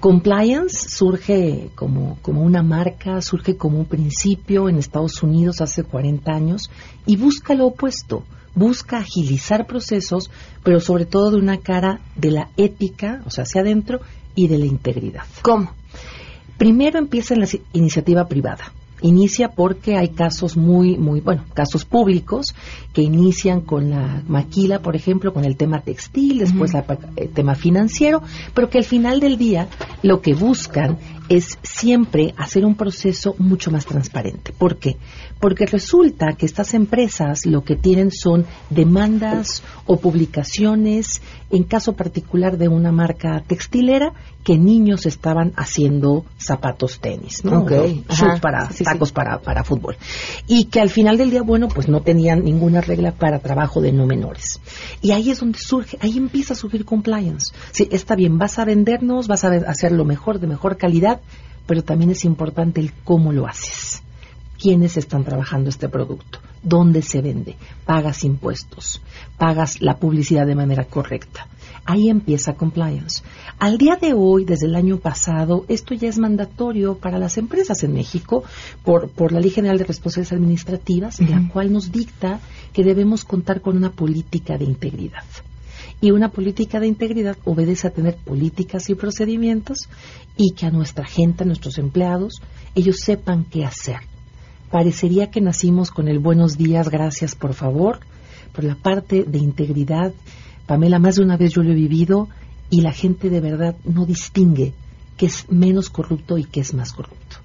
Compliance 0.00 0.88
surge 0.90 1.70
como, 1.76 2.18
como 2.20 2.42
una 2.42 2.64
marca, 2.64 3.22
surge 3.22 3.56
como 3.56 3.78
un 3.78 3.84
principio 3.84 4.68
en 4.68 4.76
Estados 4.76 5.22
Unidos 5.22 5.61
hace 5.61 5.84
40 5.84 6.32
años 6.32 6.68
y 7.06 7.14
busca 7.16 7.54
lo 7.54 7.66
opuesto, 7.66 8.24
busca 8.56 8.98
agilizar 8.98 9.68
procesos, 9.68 10.32
pero 10.64 10.80
sobre 10.80 11.06
todo 11.06 11.30
de 11.30 11.37
una 11.37 11.58
cara 11.58 12.00
de 12.16 12.32
la 12.32 12.48
ética, 12.56 13.22
o 13.24 13.30
sea, 13.30 13.44
hacia 13.44 13.61
adentro, 13.61 14.00
y 14.34 14.48
de 14.48 14.58
la 14.58 14.66
integridad. 14.66 15.22
¿Cómo? 15.42 15.70
Primero 16.56 16.98
empieza 16.98 17.34
en 17.34 17.40
la 17.42 17.48
iniciativa 17.72 18.26
privada. 18.26 18.72
Inicia 19.00 19.50
porque 19.50 19.96
hay 19.96 20.08
casos 20.08 20.56
muy, 20.56 20.96
muy, 20.98 21.20
bueno, 21.20 21.44
casos 21.54 21.84
públicos 21.84 22.54
que 22.92 23.02
inician 23.02 23.61
con 23.61 23.90
la 23.90 24.22
maquila, 24.26 24.80
por 24.80 24.96
ejemplo, 24.96 25.32
con 25.32 25.44
el 25.44 25.56
tema 25.56 25.80
textil, 25.80 26.38
después 26.38 26.72
la 26.74 26.82
pa- 26.82 26.98
el 27.16 27.28
tema 27.30 27.54
financiero, 27.54 28.22
pero 28.54 28.68
que 28.70 28.78
al 28.78 28.84
final 28.84 29.20
del 29.20 29.38
día 29.38 29.68
lo 30.02 30.20
que 30.20 30.34
buscan 30.34 30.98
es 31.28 31.58
siempre 31.62 32.34
hacer 32.36 32.64
un 32.64 32.74
proceso 32.74 33.34
mucho 33.38 33.70
más 33.70 33.84
transparente. 33.86 34.52
¿Por 34.56 34.78
qué? 34.78 34.96
Porque 35.40 35.66
resulta 35.66 36.32
que 36.32 36.46
estas 36.46 36.74
empresas 36.74 37.46
lo 37.46 37.62
que 37.62 37.76
tienen 37.76 38.10
son 38.10 38.46
demandas 38.70 39.62
o 39.86 39.98
publicaciones, 39.98 41.20
en 41.50 41.64
caso 41.64 41.94
particular 41.94 42.58
de 42.58 42.68
una 42.68 42.92
marca 42.92 43.42
textilera, 43.46 44.12
que 44.44 44.56
niños 44.56 45.04
estaban 45.04 45.52
haciendo 45.56 46.24
zapatos 46.38 47.00
tenis, 47.00 47.44
¿no? 47.44 47.60
Ok, 47.60 47.72
O 47.72 48.12
ajá. 48.12 48.26
shoes 48.26 48.40
para 48.40 48.68
Sí, 48.70 48.78
sí. 48.78 48.84
tacos 48.84 49.12
para, 49.12 49.38
para 49.40 49.62
fútbol. 49.64 49.96
Y 50.46 50.64
que 50.66 50.80
al 50.80 50.88
final 50.88 51.18
del 51.18 51.30
día, 51.30 51.42
bueno, 51.42 51.68
pues 51.68 51.88
no 51.88 52.00
tenían 52.00 52.44
ninguna 52.44 52.80
regla 52.80 53.12
para 53.12 53.40
trabajo 53.40 53.80
de 53.82 53.92
no 53.92 54.06
menores. 54.06 54.60
Y 55.02 55.10
ahí 55.12 55.30
es 55.30 55.40
donde 55.40 55.58
surge, 55.58 55.98
ahí 56.00 56.16
empieza 56.16 56.54
a 56.54 56.56
surgir 56.56 56.84
compliance. 56.84 57.52
Sí, 57.72 57.88
está 57.90 58.14
bien, 58.14 58.38
vas 58.38 58.58
a 58.58 58.64
vendernos, 58.64 59.28
vas 59.28 59.44
a 59.44 59.48
hacer 59.48 59.92
lo 59.92 60.04
mejor, 60.04 60.40
de 60.40 60.46
mejor 60.46 60.76
calidad, 60.78 61.17
pero 61.66 61.85
también 61.85 62.11
es 62.11 62.24
importante 62.24 62.81
el 62.81 62.92
cómo 63.04 63.33
lo 63.33 63.46
haces. 63.46 64.02
¿Quiénes 64.61 64.96
están 64.96 65.24
trabajando 65.24 65.70
este 65.70 65.88
producto? 65.88 66.40
¿Dónde 66.62 67.02
se 67.02 67.22
vende? 67.22 67.57
¿Pagas 67.85 68.24
impuestos? 68.24 69.00
¿Pagas 69.37 69.81
la 69.81 69.98
publicidad 69.98 70.46
de 70.46 70.57
manera 70.57 70.85
correcta? 70.85 71.46
Ahí 71.85 72.11
empieza 72.11 72.54
compliance. 72.54 73.22
Al 73.59 73.78
día 73.78 73.96
de 73.96 74.12
hoy, 74.12 74.44
desde 74.44 74.66
el 74.66 74.74
año 74.74 74.98
pasado, 74.98 75.64
esto 75.68 75.94
ya 75.94 76.09
es 76.09 76.18
mandatorio 76.18 76.98
para 76.98 77.18
las 77.18 77.38
empresas 77.38 77.83
en 77.85 77.94
México 77.94 78.42
por, 78.85 79.11
por 79.11 79.31
la 79.33 79.40
Ley 79.40 79.50
General 79.50 79.78
de 79.78 79.85
Responsabilidades 79.85 80.33
Administrativas, 80.33 81.20
la 81.20 81.48
cual 81.52 81.72
nos 81.72 81.92
dicta 81.92 82.40
que 82.72 82.83
debemos 82.83 83.24
contar 83.24 83.61
con 83.61 83.76
una 83.76 83.92
política 83.92 84.59
de 84.59 84.64
integridad. 84.64 85.24
Y 86.00 86.12
una 86.12 86.30
política 86.30 86.78
de 86.78 86.87
integridad 86.87 87.37
obedece 87.44 87.88
a 87.88 87.90
tener 87.90 88.16
políticas 88.16 88.88
y 88.88 88.94
procedimientos 88.94 89.88
y 90.37 90.52
que 90.52 90.66
a 90.66 90.70
nuestra 90.70 91.04
gente, 91.04 91.42
a 91.42 91.46
nuestros 91.46 91.78
empleados, 91.78 92.40
ellos 92.74 92.98
sepan 93.00 93.44
qué 93.44 93.64
hacer. 93.64 93.98
Parecería 94.70 95.30
que 95.30 95.40
nacimos 95.40 95.90
con 95.90 96.08
el 96.08 96.20
buenos 96.20 96.56
días, 96.56 96.88
gracias, 96.88 97.34
por 97.34 97.54
favor, 97.54 98.00
pero 98.54 98.68
la 98.68 98.76
parte 98.76 99.24
de 99.24 99.38
integridad, 99.38 100.12
Pamela, 100.66 100.98
más 100.98 101.16
de 101.16 101.22
una 101.22 101.37
vez 101.37 101.54
yo 101.54 101.62
lo 101.62 101.72
he 101.72 101.74
vivido 101.74 102.28
y 102.70 102.82
la 102.82 102.92
gente 102.92 103.30
de 103.30 103.40
verdad 103.40 103.76
no 103.84 104.06
distingue 104.06 104.74
qué 105.16 105.26
es 105.26 105.50
menos 105.50 105.90
corrupto 105.90 106.38
y 106.38 106.44
qué 106.44 106.61
es 106.61 106.74
más 106.74 106.92
corrupto. 106.92 107.38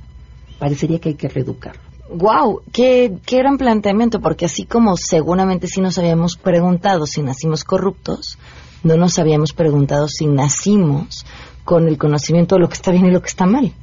Parecería 0.60 1.00
que 1.00 1.10
hay 1.10 1.16
que 1.16 1.30
reeducarlo. 1.30 1.93
Wow, 2.10 2.62
qué, 2.72 3.18
qué 3.26 3.38
gran 3.38 3.58
planteamiento, 3.58 4.20
porque 4.20 4.46
así 4.46 4.66
como 4.66 4.98
seguramente 4.98 5.68
sí 5.68 5.82
nos 5.82 5.98
habíamos 5.98 6.36
preguntado 6.36 7.06
si 7.06 7.22
nacimos 7.22 7.64
corruptos, 7.64 8.38
no 8.84 8.98
nos 8.98 9.18
habíamos 9.20 9.54
preguntado 9.54 10.08
si 10.08 10.28
nacimos 10.28 11.26
con 11.64 11.88
el 11.88 11.98
conocimiento 11.98 12.56
de 12.56 12.62
lo 12.62 12.68
que 12.68 12.76
está 12.76 12.92
bien 12.92 13.06
y 13.06 13.12
lo 13.12 13.22
que 13.22 13.30
está 13.30 13.46
mal. 13.46 13.74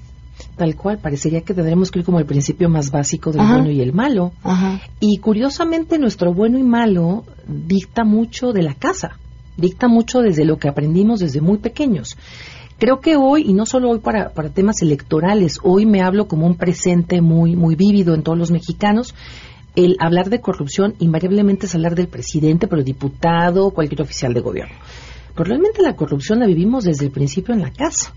Tal 0.56 0.76
cual, 0.76 0.98
parecería 0.98 1.40
que 1.40 1.54
tendremos 1.54 1.90
que 1.90 2.00
ir 2.00 2.04
como 2.04 2.18
el 2.18 2.26
principio 2.26 2.68
más 2.68 2.90
básico 2.90 3.32
del 3.32 3.40
Ajá. 3.40 3.54
bueno 3.54 3.70
y 3.70 3.80
el 3.80 3.92
malo. 3.92 4.32
Ajá. 4.42 4.80
Y 5.00 5.18
curiosamente 5.18 5.98
nuestro 5.98 6.34
bueno 6.34 6.58
y 6.58 6.62
malo 6.62 7.24
dicta 7.46 8.04
mucho 8.04 8.52
de 8.52 8.62
la 8.62 8.74
casa, 8.74 9.18
dicta 9.56 9.88
mucho 9.88 10.20
desde 10.20 10.44
lo 10.44 10.58
que 10.58 10.68
aprendimos 10.68 11.20
desde 11.20 11.40
muy 11.40 11.58
pequeños. 11.58 12.16
Creo 12.80 13.00
que 13.00 13.14
hoy, 13.14 13.44
y 13.46 13.52
no 13.52 13.66
solo 13.66 13.90
hoy 13.90 13.98
para, 13.98 14.30
para 14.30 14.48
temas 14.48 14.80
electorales, 14.80 15.58
hoy 15.62 15.84
me 15.84 16.00
hablo 16.00 16.26
como 16.26 16.46
un 16.46 16.56
presente 16.56 17.20
muy, 17.20 17.54
muy 17.54 17.76
vívido 17.76 18.14
en 18.14 18.22
todos 18.22 18.38
los 18.38 18.50
mexicanos. 18.50 19.14
El 19.76 19.98
hablar 20.00 20.30
de 20.30 20.40
corrupción 20.40 20.94
invariablemente 20.98 21.66
es 21.66 21.74
hablar 21.74 21.94
del 21.94 22.08
presidente, 22.08 22.68
pero 22.68 22.82
diputado, 22.82 23.72
cualquier 23.72 24.00
oficial 24.00 24.32
de 24.32 24.40
gobierno. 24.40 24.76
Pero 25.34 25.44
realmente 25.44 25.82
la 25.82 25.94
corrupción 25.94 26.40
la 26.40 26.46
vivimos 26.46 26.84
desde 26.84 27.04
el 27.04 27.10
principio 27.10 27.54
en 27.54 27.60
la 27.60 27.70
casa. 27.70 28.14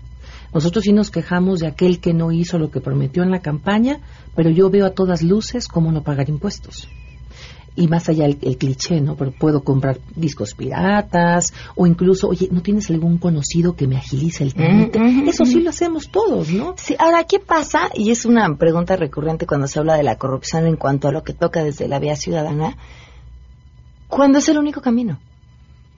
Nosotros 0.54 0.84
sí 0.84 0.94
nos 0.94 1.10
quejamos 1.10 1.60
de 1.60 1.66
aquel 1.66 2.00
que 2.00 2.14
no 2.14 2.32
hizo 2.32 2.58
lo 2.58 2.70
que 2.70 2.80
prometió 2.80 3.22
en 3.22 3.32
la 3.32 3.40
campaña, 3.40 3.98
pero 4.34 4.48
yo 4.48 4.70
veo 4.70 4.86
a 4.86 4.94
todas 4.94 5.20
luces 5.20 5.68
cómo 5.68 5.92
no 5.92 6.02
pagar 6.02 6.30
impuestos. 6.30 6.88
Y 7.76 7.88
más 7.88 8.08
allá 8.08 8.26
el, 8.26 8.38
el 8.42 8.56
cliché, 8.56 9.00
¿no? 9.00 9.16
Pero 9.16 9.32
puedo 9.32 9.64
comprar 9.64 9.98
discos 10.14 10.54
piratas 10.54 11.52
o 11.74 11.86
incluso, 11.86 12.28
oye, 12.28 12.48
¿no 12.52 12.62
tienes 12.62 12.88
algún 12.90 13.18
conocido 13.18 13.74
que 13.74 13.88
me 13.88 13.96
agilice 13.96 14.44
el 14.44 14.54
trámite? 14.54 15.00
Mm, 15.00 15.24
mm, 15.24 15.28
Eso 15.28 15.44
sí 15.44 15.58
mm. 15.58 15.64
lo 15.64 15.70
hacemos 15.70 16.08
todos, 16.10 16.50
¿no? 16.50 16.74
Sí, 16.76 16.94
ahora, 16.98 17.24
¿qué 17.24 17.40
pasa? 17.40 17.90
Y 17.94 18.12
es 18.12 18.24
una 18.26 18.56
pregunta 18.56 18.94
recurrente 18.94 19.46
cuando 19.46 19.66
se 19.66 19.80
habla 19.80 19.96
de 19.96 20.04
la 20.04 20.16
corrupción 20.16 20.66
en 20.66 20.76
cuanto 20.76 21.08
a 21.08 21.12
lo 21.12 21.24
que 21.24 21.32
toca 21.32 21.64
desde 21.64 21.88
la 21.88 21.98
vía 21.98 22.14
ciudadana. 22.14 22.76
¿Cuándo 24.06 24.38
es 24.38 24.48
el 24.48 24.58
único 24.58 24.80
camino? 24.80 25.18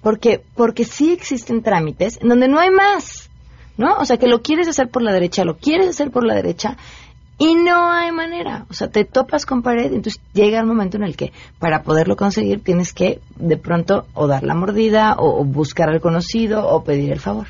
Porque, 0.02 0.42
porque 0.54 0.84
sí 0.84 1.12
existen 1.12 1.62
trámites 1.62 2.18
en 2.22 2.28
donde 2.28 2.48
no 2.48 2.58
hay 2.58 2.70
más, 2.70 3.28
¿no? 3.76 3.96
O 3.98 4.04
sea, 4.04 4.16
que 4.16 4.28
lo 4.28 4.40
quieres 4.40 4.68
hacer 4.68 4.88
por 4.88 5.02
la 5.02 5.12
derecha, 5.12 5.44
lo 5.44 5.58
quieres 5.58 5.88
hacer 5.88 6.10
por 6.10 6.24
la 6.24 6.34
derecha 6.34 6.78
y 7.38 7.54
no 7.54 7.90
hay 7.90 8.12
manera. 8.12 8.66
O 8.70 8.74
sea, 8.74 8.88
te 8.88 9.04
topas 9.04 9.44
con 9.44 9.62
pared, 9.62 9.92
entonces 9.92 10.20
llega 10.32 10.60
el 10.60 10.66
momento 10.66 10.96
en 10.96 11.04
el 11.04 11.16
que 11.16 11.32
para 11.58 11.82
poderlo 11.82 12.16
conseguir 12.16 12.60
tienes 12.60 12.92
que 12.92 13.20
de 13.36 13.56
pronto 13.56 14.06
o 14.14 14.26
dar 14.26 14.42
la 14.42 14.54
mordida 14.54 15.16
o, 15.18 15.40
o 15.40 15.44
buscar 15.44 15.90
al 15.90 16.00
conocido 16.00 16.66
o 16.66 16.82
pedir 16.82 17.12
el 17.12 17.20
favor. 17.20 17.46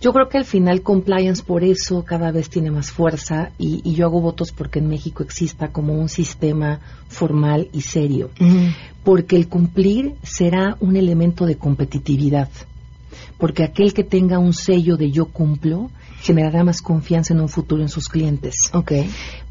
Yo 0.00 0.14
creo 0.14 0.30
que 0.30 0.38
al 0.38 0.46
final 0.46 0.80
compliance 0.80 1.42
por 1.42 1.62
eso 1.62 2.04
cada 2.06 2.30
vez 2.30 2.48
tiene 2.48 2.70
más 2.70 2.90
fuerza 2.90 3.50
y, 3.58 3.82
y 3.84 3.94
yo 3.94 4.06
hago 4.06 4.22
votos 4.22 4.50
porque 4.50 4.78
en 4.78 4.88
México 4.88 5.22
exista 5.22 5.72
como 5.72 5.92
un 5.92 6.08
sistema 6.08 6.80
formal 7.08 7.68
y 7.72 7.82
serio. 7.82 8.30
Porque 9.04 9.36
el 9.36 9.48
cumplir 9.48 10.14
será 10.22 10.78
un 10.80 10.96
elemento 10.96 11.44
de 11.44 11.56
competitividad. 11.56 12.48
Porque 13.38 13.62
aquel 13.64 13.94
que 13.94 14.04
tenga 14.04 14.38
un 14.38 14.52
sello 14.52 14.96
de 14.96 15.10
yo 15.10 15.26
cumplo 15.26 15.90
generará 16.22 16.64
más 16.64 16.82
confianza 16.82 17.32
en 17.32 17.40
un 17.40 17.48
futuro 17.48 17.82
en 17.82 17.88
sus 17.88 18.08
clientes. 18.08 18.70
Ok. 18.72 18.92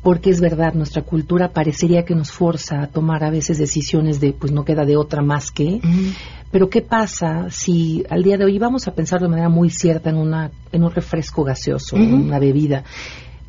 Porque 0.03 0.29
es 0.29 0.39
verdad, 0.39 0.73
nuestra 0.73 1.01
cultura 1.01 1.51
parecería 1.51 2.05
que 2.05 2.15
nos 2.15 2.32
forza 2.32 2.82
a 2.82 2.88
tomar 2.88 3.23
a 3.23 3.32
veces 3.32 3.58
decisiones 3.58 4.19
de 4.19 4.34
pues 4.34 4.51
no 4.51 4.63
queda 4.63 4.86
de 4.86 4.95
otra 4.95 5.21
más 5.21 5.51
que. 5.51 5.82
Pero 6.51 6.69
¿qué 6.69 6.82
pasa 6.82 7.47
si 7.49 8.03
al 8.10 8.23
día 8.23 8.38
de 8.38 8.45
hoy 8.45 8.58
vamos 8.58 8.88
a 8.88 8.93
pensar 8.93 9.19
de 9.19 9.27
manera 9.27 9.49
muy 9.49 9.69
cierta 9.69 10.10
en 10.10 10.17
una 10.17 10.51
en 10.71 10.84
un 10.84 10.91
refresco 10.91 11.43
gaseoso, 11.43 11.97
en 11.97 12.13
una 12.13 12.39
bebida? 12.39 12.84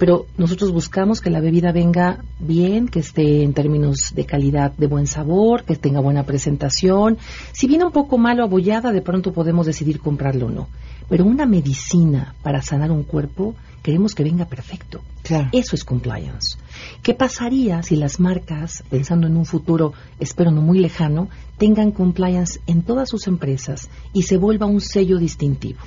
Pero 0.00 0.24
nosotros 0.38 0.72
buscamos 0.72 1.20
que 1.20 1.28
la 1.28 1.40
bebida 1.40 1.72
venga 1.72 2.24
bien, 2.38 2.88
que 2.88 3.00
esté 3.00 3.42
en 3.42 3.52
términos 3.52 4.14
de 4.14 4.24
calidad, 4.24 4.72
de 4.72 4.86
buen 4.86 5.06
sabor, 5.06 5.64
que 5.64 5.76
tenga 5.76 6.00
buena 6.00 6.24
presentación. 6.24 7.18
Si 7.52 7.66
viene 7.66 7.84
un 7.84 7.92
poco 7.92 8.16
malo 8.16 8.42
abollada, 8.42 8.92
de 8.92 9.02
pronto 9.02 9.34
podemos 9.34 9.66
decidir 9.66 10.00
comprarlo 10.00 10.46
o 10.46 10.50
no. 10.50 10.68
Pero 11.10 11.26
una 11.26 11.44
medicina 11.44 12.34
para 12.42 12.62
sanar 12.62 12.90
un 12.90 13.02
cuerpo, 13.02 13.54
queremos 13.82 14.14
que 14.14 14.24
venga 14.24 14.46
perfecto. 14.46 15.02
Claro. 15.22 15.50
Eso 15.52 15.76
es 15.76 15.84
compliance. 15.84 16.56
¿Qué 17.02 17.12
pasaría 17.12 17.82
si 17.82 17.96
las 17.96 18.20
marcas, 18.20 18.82
pensando 18.88 19.26
en 19.26 19.36
un 19.36 19.44
futuro, 19.44 19.92
espero 20.18 20.50
no 20.50 20.62
muy 20.62 20.78
lejano, 20.78 21.28
tengan 21.58 21.92
compliance 21.92 22.58
en 22.66 22.80
todas 22.84 23.10
sus 23.10 23.26
empresas 23.26 23.90
y 24.14 24.22
se 24.22 24.38
vuelva 24.38 24.64
un 24.64 24.80
sello 24.80 25.18
distintivo? 25.18 25.78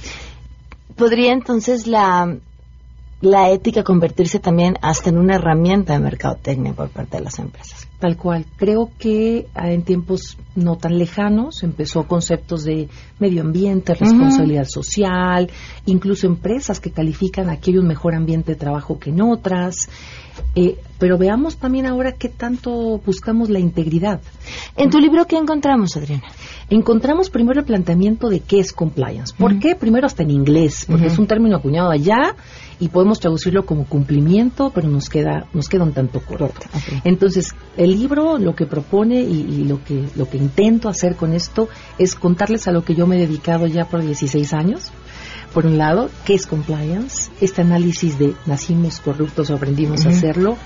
podría 0.95 1.33
entonces 1.33 1.87
la 1.87 2.37
la 3.23 3.49
ética 3.49 3.83
convertirse 3.83 4.39
también 4.39 4.77
hasta 4.81 5.09
en 5.09 5.17
una 5.17 5.35
herramienta 5.35 5.93
de 5.93 5.99
mercadotecnia 5.99 6.73
por 6.73 6.89
parte 6.89 7.17
de 7.17 7.23
las 7.23 7.39
empresas. 7.39 7.87
Tal 8.03 8.17
cual. 8.17 8.45
Creo 8.57 8.91
que 8.99 9.47
ah, 9.55 9.71
en 9.71 9.83
tiempos 9.83 10.37
no 10.55 10.75
tan 10.75 10.97
lejanos 10.97 11.63
empezó 11.63 12.05
conceptos 12.05 12.65
de 12.65 12.89
medio 13.17 13.41
ambiente, 13.41 13.93
responsabilidad 13.93 14.65
social, 14.65 15.49
incluso 15.85 16.27
empresas 16.27 16.81
que 16.81 16.91
califican 16.91 17.49
aquí 17.49 17.71
hay 17.71 17.77
un 17.77 17.87
mejor 17.87 18.13
ambiente 18.13 18.51
de 18.51 18.55
trabajo 18.57 18.99
que 18.99 19.11
en 19.11 19.21
otras. 19.21 19.87
Eh, 20.53 20.77
pero 20.99 21.17
veamos 21.17 21.57
también 21.57 21.85
ahora 21.85 22.13
qué 22.13 22.29
tanto 22.29 22.97
buscamos 23.05 23.49
la 23.49 23.59
integridad. 23.59 24.21
En 24.75 24.89
tu 24.89 24.99
libro, 24.99 25.25
¿qué 25.25 25.37
encontramos, 25.37 25.95
Adriana? 25.95 26.23
Encontramos 26.69 27.29
primero 27.29 27.59
el 27.59 27.65
planteamiento 27.65 28.29
de 28.29 28.39
qué 28.39 28.59
es 28.59 28.73
compliance. 28.73 29.33
¿Por 29.37 29.59
qué? 29.59 29.75
Primero 29.75 30.07
hasta 30.07 30.23
en 30.23 30.31
inglés, 30.31 30.85
porque 30.89 31.07
es 31.07 31.17
un 31.19 31.27
término 31.27 31.55
acuñado 31.57 31.91
allá 31.91 32.35
y 32.79 32.89
podemos 32.89 33.19
traducirlo 33.19 33.65
como 33.65 33.85
cumplimiento, 33.85 34.71
pero 34.73 34.87
nos 34.87 35.09
queda 35.09 35.45
nos 35.53 35.67
queda 35.69 35.83
un 35.83 35.93
tanto 35.93 36.19
corto. 36.21 36.53
Entonces, 37.03 37.53
el 37.77 37.92
libro 37.93 38.37
lo 38.37 38.55
que 38.55 38.65
propone 38.65 39.21
y, 39.21 39.41
y, 39.41 39.63
lo 39.63 39.83
que 39.83 40.05
lo 40.15 40.29
que 40.29 40.37
intento 40.37 40.89
hacer 40.89 41.15
con 41.15 41.33
esto 41.33 41.69
es 41.97 42.15
contarles 42.15 42.67
a 42.67 42.71
lo 42.71 42.83
que 42.83 42.95
yo 42.95 43.07
me 43.07 43.17
he 43.17 43.19
dedicado 43.19 43.67
ya 43.67 43.85
por 43.85 44.01
16 44.01 44.53
años. 44.53 44.91
Por 45.53 45.67
un 45.67 45.77
lado, 45.77 46.09
¿qué 46.25 46.33
es 46.33 46.47
compliance? 46.47 47.31
Este 47.39 47.61
análisis 47.61 48.17
de 48.17 48.33
nacimos 48.47 48.99
corruptos 48.99 49.49
o 49.51 49.55
aprendimos 49.55 50.05
a 50.05 50.09
hacerlo. 50.09 50.57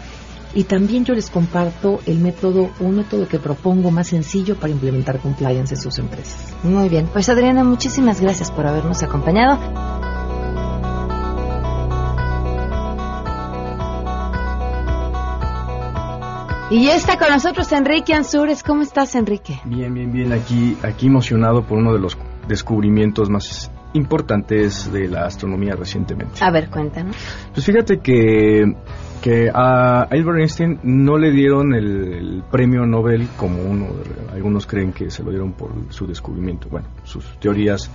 Y 0.53 0.63
también 0.63 1.03
yo 1.03 1.13
les 1.13 1.29
comparto 1.29 1.99
el 2.05 2.19
método, 2.19 2.71
un 2.79 2.95
método 2.95 3.27
que 3.27 3.37
propongo 3.37 3.91
más 3.91 4.07
sencillo 4.07 4.55
para 4.55 4.71
implementar 4.71 5.19
compliance 5.19 5.75
en 5.75 5.81
sus 5.81 5.99
empresas. 5.99 6.55
Muy 6.63 6.87
bien, 6.89 7.07
pues 7.11 7.27
Adriana, 7.29 7.63
muchísimas 7.63 8.21
gracias 8.21 8.49
por 8.49 8.65
habernos 8.65 9.03
acompañado. 9.03 10.16
Y 16.69 16.83
ya 16.85 16.95
está 16.95 17.17
con 17.17 17.29
nosotros 17.29 17.71
Enrique 17.71 18.13
Ansures. 18.13 18.61
¿Cómo 18.61 18.81
estás, 18.81 19.15
Enrique? 19.15 19.61
Bien, 19.63 19.93
bien, 19.93 20.11
bien. 20.11 20.33
Aquí, 20.33 20.77
aquí 20.83 21.07
emocionado 21.07 21.63
por 21.63 21.77
uno 21.77 21.93
de 21.93 21.99
los 21.99 22.17
descubrimientos 22.45 23.29
más 23.29 23.71
importantes 23.93 24.91
de 24.91 25.07
la 25.07 25.25
astronomía 25.25 25.75
recientemente. 25.75 26.43
A 26.43 26.51
ver, 26.51 26.69
cuéntanos. 26.69 27.15
Pues 27.53 27.65
fíjate 27.65 27.99
que, 27.99 28.65
que 29.21 29.49
a 29.53 30.01
Albert 30.01 30.39
Einstein 30.39 30.79
no 30.83 31.17
le 31.17 31.31
dieron 31.31 31.73
el, 31.73 32.13
el 32.13 32.43
premio 32.51 32.85
Nobel 32.85 33.29
como 33.37 33.61
uno, 33.63 33.87
algunos 34.33 34.67
creen 34.67 34.91
que 34.91 35.09
se 35.09 35.23
lo 35.23 35.29
dieron 35.29 35.53
por 35.53 35.71
su 35.89 36.05
descubrimiento, 36.05 36.67
bueno, 36.67 36.87
sus 37.05 37.39
teorías 37.39 37.89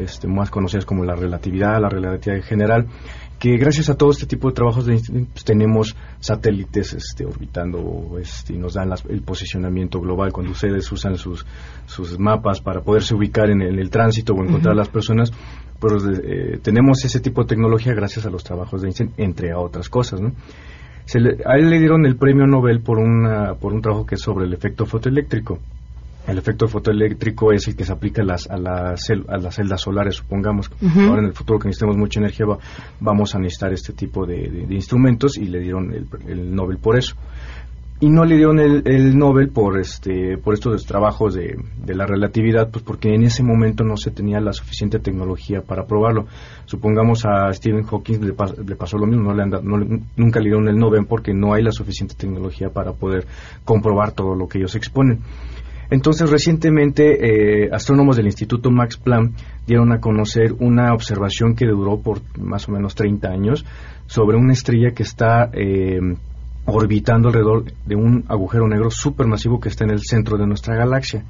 este, 0.00 0.26
más 0.26 0.50
conocidas 0.50 0.84
como 0.84 1.04
la 1.04 1.14
relatividad, 1.14 1.80
la 1.80 1.88
relatividad 1.88 2.42
general, 2.42 2.86
que 3.38 3.56
gracias 3.58 3.90
a 3.90 3.96
todo 3.96 4.10
este 4.10 4.24
tipo 4.26 4.48
de 4.48 4.54
trabajos 4.54 4.86
de 4.86 4.98
pues, 5.32 5.44
tenemos 5.44 5.94
satélites 6.20 6.94
este, 6.94 7.26
orbitando 7.26 8.16
este, 8.18 8.54
y 8.54 8.58
nos 8.58 8.74
dan 8.74 8.88
las- 8.88 9.04
el 9.04 9.20
posicionamiento 9.22 10.00
global. 10.00 10.32
Cuando 10.32 10.52
ustedes 10.52 10.90
usan 10.90 11.16
sus, 11.18 11.44
sus 11.86 12.18
mapas 12.18 12.60
para 12.60 12.80
poderse 12.80 13.14
ubicar 13.14 13.50
en 13.50 13.60
el, 13.62 13.78
el 13.78 13.90
tránsito 13.90 14.32
o 14.32 14.42
encontrar 14.42 14.72
a 14.72 14.76
las 14.76 14.88
personas, 14.88 15.32
pues 15.78 16.02
eh, 16.24 16.58
tenemos 16.62 17.04
ese 17.04 17.20
tipo 17.20 17.42
de 17.42 17.48
tecnología 17.48 17.92
gracias 17.92 18.24
a 18.24 18.30
los 18.30 18.42
trabajos 18.42 18.80
de 18.80 18.88
Einstein, 18.88 19.12
entre 19.18 19.52
otras 19.54 19.90
cosas. 19.90 20.20
¿no? 20.22 20.32
Se 21.04 21.20
le- 21.20 21.36
a 21.44 21.56
él 21.58 21.68
le 21.68 21.78
dieron 21.78 22.06
el 22.06 22.16
premio 22.16 22.46
Nobel 22.46 22.80
por, 22.80 22.98
una, 22.98 23.54
por 23.54 23.74
un 23.74 23.82
trabajo 23.82 24.06
que 24.06 24.14
es 24.14 24.22
sobre 24.22 24.46
el 24.46 24.54
efecto 24.54 24.86
fotoeléctrico. 24.86 25.58
El 26.26 26.38
efecto 26.38 26.66
fotoeléctrico 26.66 27.52
es 27.52 27.68
el 27.68 27.76
que 27.76 27.84
se 27.84 27.92
aplica 27.92 28.22
a 28.22 28.24
las, 28.24 28.48
a 28.50 28.56
las, 28.56 29.08
a 29.28 29.36
las 29.36 29.54
celdas 29.54 29.80
solares, 29.80 30.16
supongamos. 30.16 30.70
Ahora 31.08 31.20
en 31.22 31.26
el 31.28 31.32
futuro 31.34 31.58
que 31.58 31.68
necesitemos 31.68 31.96
mucha 31.96 32.18
energía 32.20 32.46
va- 32.46 32.58
vamos 33.00 33.34
a 33.34 33.38
necesitar 33.38 33.72
este 33.72 33.92
tipo 33.92 34.26
de, 34.26 34.48
de- 34.48 34.66
de 34.66 34.74
instrumentos 34.74 35.36
y 35.38 35.44
le 35.44 35.60
dieron 35.60 35.92
el, 35.92 36.06
el 36.28 36.54
Nobel 36.54 36.78
por 36.78 36.96
eso. 36.98 37.14
Y 37.98 38.10
no 38.10 38.26
le 38.26 38.36
dieron 38.36 38.58
el, 38.58 38.82
el 38.86 39.16
Nobel 39.16 39.48
por 39.48 39.78
este 39.80 40.36
por 40.36 40.52
estos 40.52 40.84
trabajos 40.84 41.32
de, 41.34 41.56
de 41.82 41.94
la 41.94 42.04
relatividad, 42.04 42.68
pues 42.70 42.84
porque 42.84 43.14
en 43.14 43.22
ese 43.22 43.42
momento 43.42 43.84
no 43.84 43.96
se 43.96 44.10
tenía 44.10 44.38
la 44.38 44.52
suficiente 44.52 44.98
tecnología 44.98 45.62
para 45.62 45.86
probarlo. 45.86 46.26
Supongamos 46.66 47.24
a 47.24 47.50
Stephen 47.54 47.84
Hawking 47.84 48.18
le, 48.20 48.34
pas- 48.34 48.54
le 48.66 48.76
pasó 48.76 48.98
lo 48.98 49.06
mismo, 49.06 49.22
no 49.30 49.34
le 49.34 49.42
han 49.44 49.50
dado- 49.50 49.62
no 49.64 49.78
nunca 50.16 50.40
le 50.40 50.46
dieron 50.50 50.68
el 50.68 50.76
Nobel 50.76 51.06
porque 51.06 51.32
no 51.32 51.54
hay 51.54 51.62
la 51.62 51.72
suficiente 51.72 52.14
tecnología 52.16 52.68
para 52.68 52.92
poder 52.92 53.26
comprobar 53.64 54.12
todo 54.12 54.34
lo 54.34 54.46
que 54.46 54.58
ellos 54.58 54.74
exponen. 54.74 55.20
Entonces, 55.90 56.30
recientemente, 56.30 57.64
eh, 57.64 57.70
astrónomos 57.72 58.16
del 58.16 58.26
Instituto 58.26 58.70
Max 58.70 58.96
Planck 58.96 59.32
dieron 59.66 59.92
a 59.92 60.00
conocer 60.00 60.52
una 60.58 60.92
observación 60.92 61.54
que 61.54 61.66
duró 61.66 62.00
por 62.00 62.20
más 62.38 62.68
o 62.68 62.72
menos 62.72 62.94
30 62.94 63.28
años 63.28 63.64
sobre 64.06 64.36
una 64.36 64.52
estrella 64.52 64.92
que 64.92 65.02
está 65.02 65.50
eh, 65.52 66.00
orbitando 66.66 67.28
alrededor 67.28 67.64
de 67.86 67.94
un 67.94 68.24
agujero 68.28 68.68
negro 68.68 68.90
supermasivo 68.90 69.60
que 69.60 69.68
está 69.68 69.84
en 69.84 69.90
el 69.90 70.00
centro 70.00 70.36
de 70.36 70.46
nuestra 70.46 70.74
galaxia. 70.74 71.24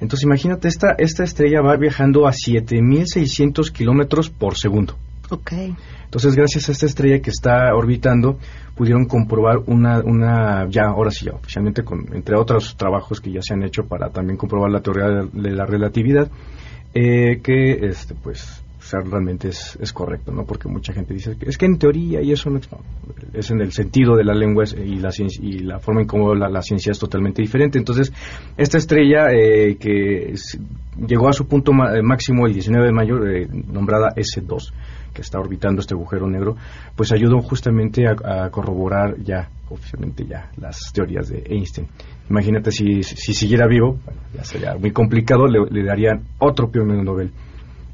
Entonces, 0.00 0.24
imagínate, 0.24 0.68
esta, 0.68 0.94
esta 0.98 1.24
estrella 1.24 1.60
va 1.60 1.76
viajando 1.76 2.26
a 2.26 2.30
7.600 2.30 3.70
kilómetros 3.72 4.30
por 4.30 4.56
segundo. 4.56 4.96
Ok. 5.30 5.52
Entonces, 6.04 6.34
gracias 6.34 6.68
a 6.68 6.72
esta 6.72 6.86
estrella 6.86 7.20
que 7.20 7.30
está 7.30 7.74
orbitando, 7.74 8.38
pudieron 8.74 9.06
comprobar 9.06 9.58
una, 9.66 10.00
una 10.00 10.68
ya, 10.68 10.86
ahora 10.88 11.10
sí, 11.10 11.26
ya, 11.26 11.32
oficialmente, 11.32 11.84
con, 11.84 12.14
entre 12.14 12.36
otros 12.36 12.76
trabajos 12.76 13.20
que 13.20 13.30
ya 13.30 13.40
se 13.42 13.54
han 13.54 13.62
hecho 13.62 13.84
para 13.84 14.10
también 14.10 14.36
comprobar 14.36 14.70
la 14.70 14.80
teoría 14.80 15.06
de, 15.32 15.50
la 15.52 15.66
relatividad, 15.66 16.28
eh, 16.94 17.40
que, 17.42 17.86
este, 17.86 18.14
pues, 18.14 18.64
realmente 18.98 19.48
es, 19.48 19.78
es 19.80 19.92
correcto, 19.92 20.32
¿no? 20.32 20.44
Porque 20.44 20.68
mucha 20.68 20.92
gente 20.92 21.14
dice 21.14 21.36
es 21.40 21.56
que 21.56 21.66
en 21.66 21.78
teoría 21.78 22.22
y 22.22 22.32
eso 22.32 22.50
no 22.50 22.58
es, 23.32 23.50
en 23.50 23.60
el 23.60 23.72
sentido 23.72 24.16
de 24.16 24.24
la 24.24 24.34
lengua 24.34 24.64
y 24.76 24.96
la, 24.96 25.12
ciencia- 25.12 25.42
y 25.44 25.60
la 25.60 25.78
forma 25.78 26.00
en 26.00 26.06
cómo 26.06 26.34
la, 26.34 26.48
la 26.48 26.62
ciencia 26.62 26.90
es 26.90 26.98
totalmente 26.98 27.42
diferente. 27.42 27.78
Entonces, 27.78 28.12
esta 28.56 28.78
estrella 28.78 29.30
eh, 29.32 29.76
que 29.78 30.34
llegó 31.06 31.28
a 31.28 31.32
su 31.32 31.46
punto 31.46 31.72
eh, 31.72 32.02
máximo 32.02 32.46
el 32.46 32.54
19 32.54 32.86
de 32.86 32.92
mayo, 32.92 33.26
eh, 33.26 33.48
nombrada 33.50 34.12
S2, 34.16 34.72
que 35.12 35.22
está 35.22 35.38
orbitando 35.38 35.80
este 35.80 35.94
agujero 35.94 36.28
negro, 36.28 36.56
pues 36.96 37.12
ayudó 37.12 37.40
justamente 37.40 38.04
a, 38.06 38.44
a 38.44 38.50
corroborar 38.50 39.16
ya, 39.22 39.48
oficialmente 39.68 40.24
ya, 40.26 40.50
las 40.56 40.92
teorías 40.92 41.28
de 41.28 41.42
Einstein. 41.46 41.88
Imagínate 42.28 42.70
si, 42.70 43.02
si 43.02 43.34
siguiera 43.34 43.66
vivo, 43.66 43.98
bueno, 44.04 44.20
ya 44.34 44.44
sería 44.44 44.76
muy 44.76 44.92
complicado, 44.92 45.46
le, 45.46 45.66
le 45.70 45.84
darían 45.84 46.22
otro 46.38 46.70
premio 46.70 47.02
Nobel 47.02 47.32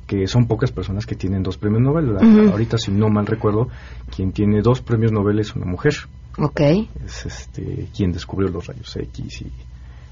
que 0.06 0.26
son 0.28 0.46
pocas 0.46 0.70
personas 0.70 1.04
que 1.04 1.16
tienen 1.16 1.42
dos 1.42 1.58
premios 1.58 1.82
Nobel. 1.82 2.16
Ahorita, 2.50 2.78
si 2.78 2.92
no 2.92 3.08
mal 3.08 3.26
recuerdo, 3.26 3.68
quien 4.14 4.30
tiene 4.32 4.62
dos 4.62 4.80
premios 4.80 5.10
Nobel 5.10 5.40
es 5.40 5.54
una 5.56 5.66
mujer. 5.66 5.94
Ok. 6.38 6.60
Es 7.04 7.26
este 7.26 7.88
quien 7.94 8.12
descubrió 8.12 8.48
los 8.48 8.66
rayos 8.66 8.96
X. 8.96 9.42
Y, 9.42 9.52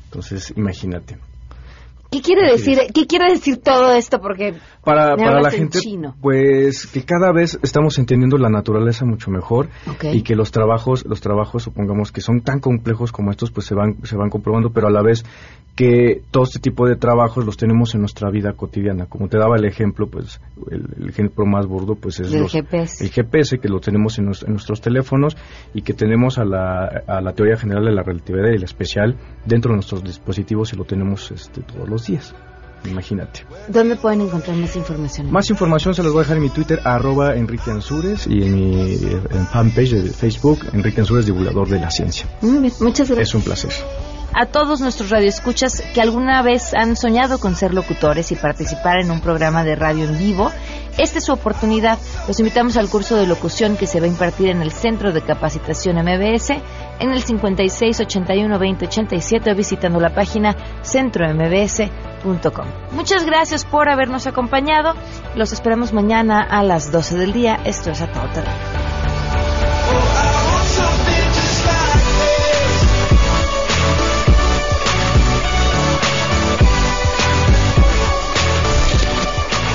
entonces, 0.06 0.52
imagínate. 0.56 1.16
¿Qué 2.14 2.22
quiere 2.22 2.50
decir, 2.52 2.78
qué 2.94 3.06
quiere 3.06 3.30
decir 3.30 3.56
todo 3.58 3.92
esto? 3.94 4.20
Porque 4.20 4.54
Para, 4.84 5.16
para 5.16 5.40
la 5.40 5.50
gente, 5.50 5.80
chino. 5.80 6.14
pues 6.20 6.86
que 6.86 7.02
cada 7.04 7.32
vez 7.32 7.58
estamos 7.62 7.98
entendiendo 7.98 8.38
la 8.38 8.48
naturaleza 8.48 9.04
mucho 9.04 9.30
mejor 9.30 9.68
y 10.12 10.22
que 10.22 10.36
los 10.36 10.52
trabajos, 10.52 11.04
los 11.06 11.20
trabajos, 11.20 11.62
supongamos 11.64 12.12
que 12.12 12.20
son 12.20 12.40
tan 12.42 12.60
complejos 12.60 13.10
como 13.10 13.30
estos, 13.32 13.50
pues 13.50 13.66
se 13.66 13.74
van, 13.74 13.96
se 14.04 14.16
van 14.16 14.30
comprobando, 14.30 14.70
pero 14.70 14.86
a 14.86 14.90
la 14.90 15.02
vez 15.02 15.24
que 15.74 16.22
todo 16.30 16.44
este 16.44 16.60
tipo 16.60 16.86
de 16.86 16.94
trabajos 16.94 17.44
los 17.44 17.56
tenemos 17.56 17.94
en 17.96 18.00
nuestra 18.00 18.30
vida 18.30 18.52
cotidiana. 18.52 19.06
Como 19.06 19.28
te 19.28 19.38
daba 19.38 19.56
el 19.56 19.64
ejemplo, 19.64 20.06
pues 20.06 20.40
el, 20.70 20.86
el 21.00 21.08
ejemplo 21.08 21.44
más 21.46 21.66
burdo, 21.66 21.96
pues 21.96 22.20
es 22.20 22.32
los- 22.32 22.52
GPS. 22.52 23.02
el 23.04 23.10
GPS 23.10 23.58
que 23.58 23.68
lo 23.68 23.80
tenemos 23.80 24.16
en, 24.20 24.26
nos- 24.26 24.44
en 24.44 24.52
nuestros 24.52 24.80
teléfonos 24.80 25.36
y 25.74 25.82
que 25.82 25.92
tenemos 25.92 26.38
a 26.38 26.44
la, 26.44 27.02
a 27.08 27.20
la 27.20 27.32
teoría 27.32 27.56
general 27.56 27.84
de 27.86 27.90
la 27.92 28.04
relatividad 28.04 28.50
y 28.54 28.58
la 28.58 28.66
especial 28.66 29.16
dentro 29.44 29.70
de 29.72 29.78
nuestros 29.78 30.04
dispositivos 30.04 30.72
y 30.72 30.76
lo 30.76 30.84
tenemos 30.84 31.32
este, 31.32 31.62
todos 31.62 31.88
los 31.88 32.03
días. 32.06 32.34
Imagínate. 32.84 33.46
¿Dónde 33.68 33.96
pueden 33.96 34.20
encontrar 34.22 34.56
más 34.56 34.76
información? 34.76 35.30
Más 35.30 35.48
información 35.48 35.94
se 35.94 36.02
las 36.02 36.12
voy 36.12 36.20
a 36.20 36.22
dejar 36.24 36.36
en 36.36 36.42
mi 36.42 36.50
Twitter, 36.50 36.80
arroba 36.84 37.34
Enrique 37.34 37.70
Ansures, 37.70 38.26
y 38.26 38.42
en 38.42 38.54
mi 38.54 38.92
en 38.94 39.46
fanpage 39.46 39.90
de 39.92 40.10
Facebook, 40.10 40.60
Enrique 40.72 41.00
Ansures, 41.00 41.26
divulgador 41.26 41.68
de 41.68 41.80
la 41.80 41.90
ciencia. 41.90 42.26
Muy 42.42 42.58
bien, 42.58 42.72
muchas 42.80 43.08
gracias. 43.08 43.28
Es 43.28 43.34
un 43.34 43.42
placer. 43.42 43.72
A 44.34 44.46
todos 44.46 44.80
nuestros 44.80 45.10
radioescuchas 45.10 45.82
que 45.94 46.00
alguna 46.00 46.42
vez 46.42 46.74
han 46.74 46.96
soñado 46.96 47.38
con 47.38 47.54
ser 47.54 47.72
locutores 47.72 48.32
y 48.32 48.36
participar 48.36 48.98
en 48.98 49.10
un 49.10 49.20
programa 49.20 49.64
de 49.64 49.76
radio 49.76 50.04
en 50.04 50.18
vivo. 50.18 50.50
Esta 50.98 51.18
es 51.18 51.24
su 51.24 51.32
oportunidad. 51.32 51.98
Los 52.28 52.38
invitamos 52.38 52.76
al 52.76 52.88
curso 52.88 53.16
de 53.16 53.26
locución 53.26 53.76
que 53.76 53.86
se 53.86 54.00
va 54.00 54.06
a 54.06 54.08
impartir 54.08 54.50
en 54.50 54.62
el 54.62 54.70
Centro 54.70 55.12
de 55.12 55.22
Capacitación 55.22 55.96
MBS 55.96 56.50
en 57.00 57.10
el 57.10 57.22
56 57.22 58.00
81 58.00 58.58
20 58.58 58.86
87 58.86 59.54
visitando 59.54 59.98
la 59.98 60.14
página 60.14 60.56
centrombs.com. 60.82 62.66
Muchas 62.92 63.24
gracias 63.24 63.64
por 63.64 63.88
habernos 63.88 64.26
acompañado. 64.26 64.94
Los 65.34 65.52
esperamos 65.52 65.92
mañana 65.92 66.42
a 66.42 66.62
las 66.62 66.92
12 66.92 67.16
del 67.16 67.32
día. 67.32 67.60
Esto 67.64 67.90
es 67.90 68.00
a. 68.00 68.14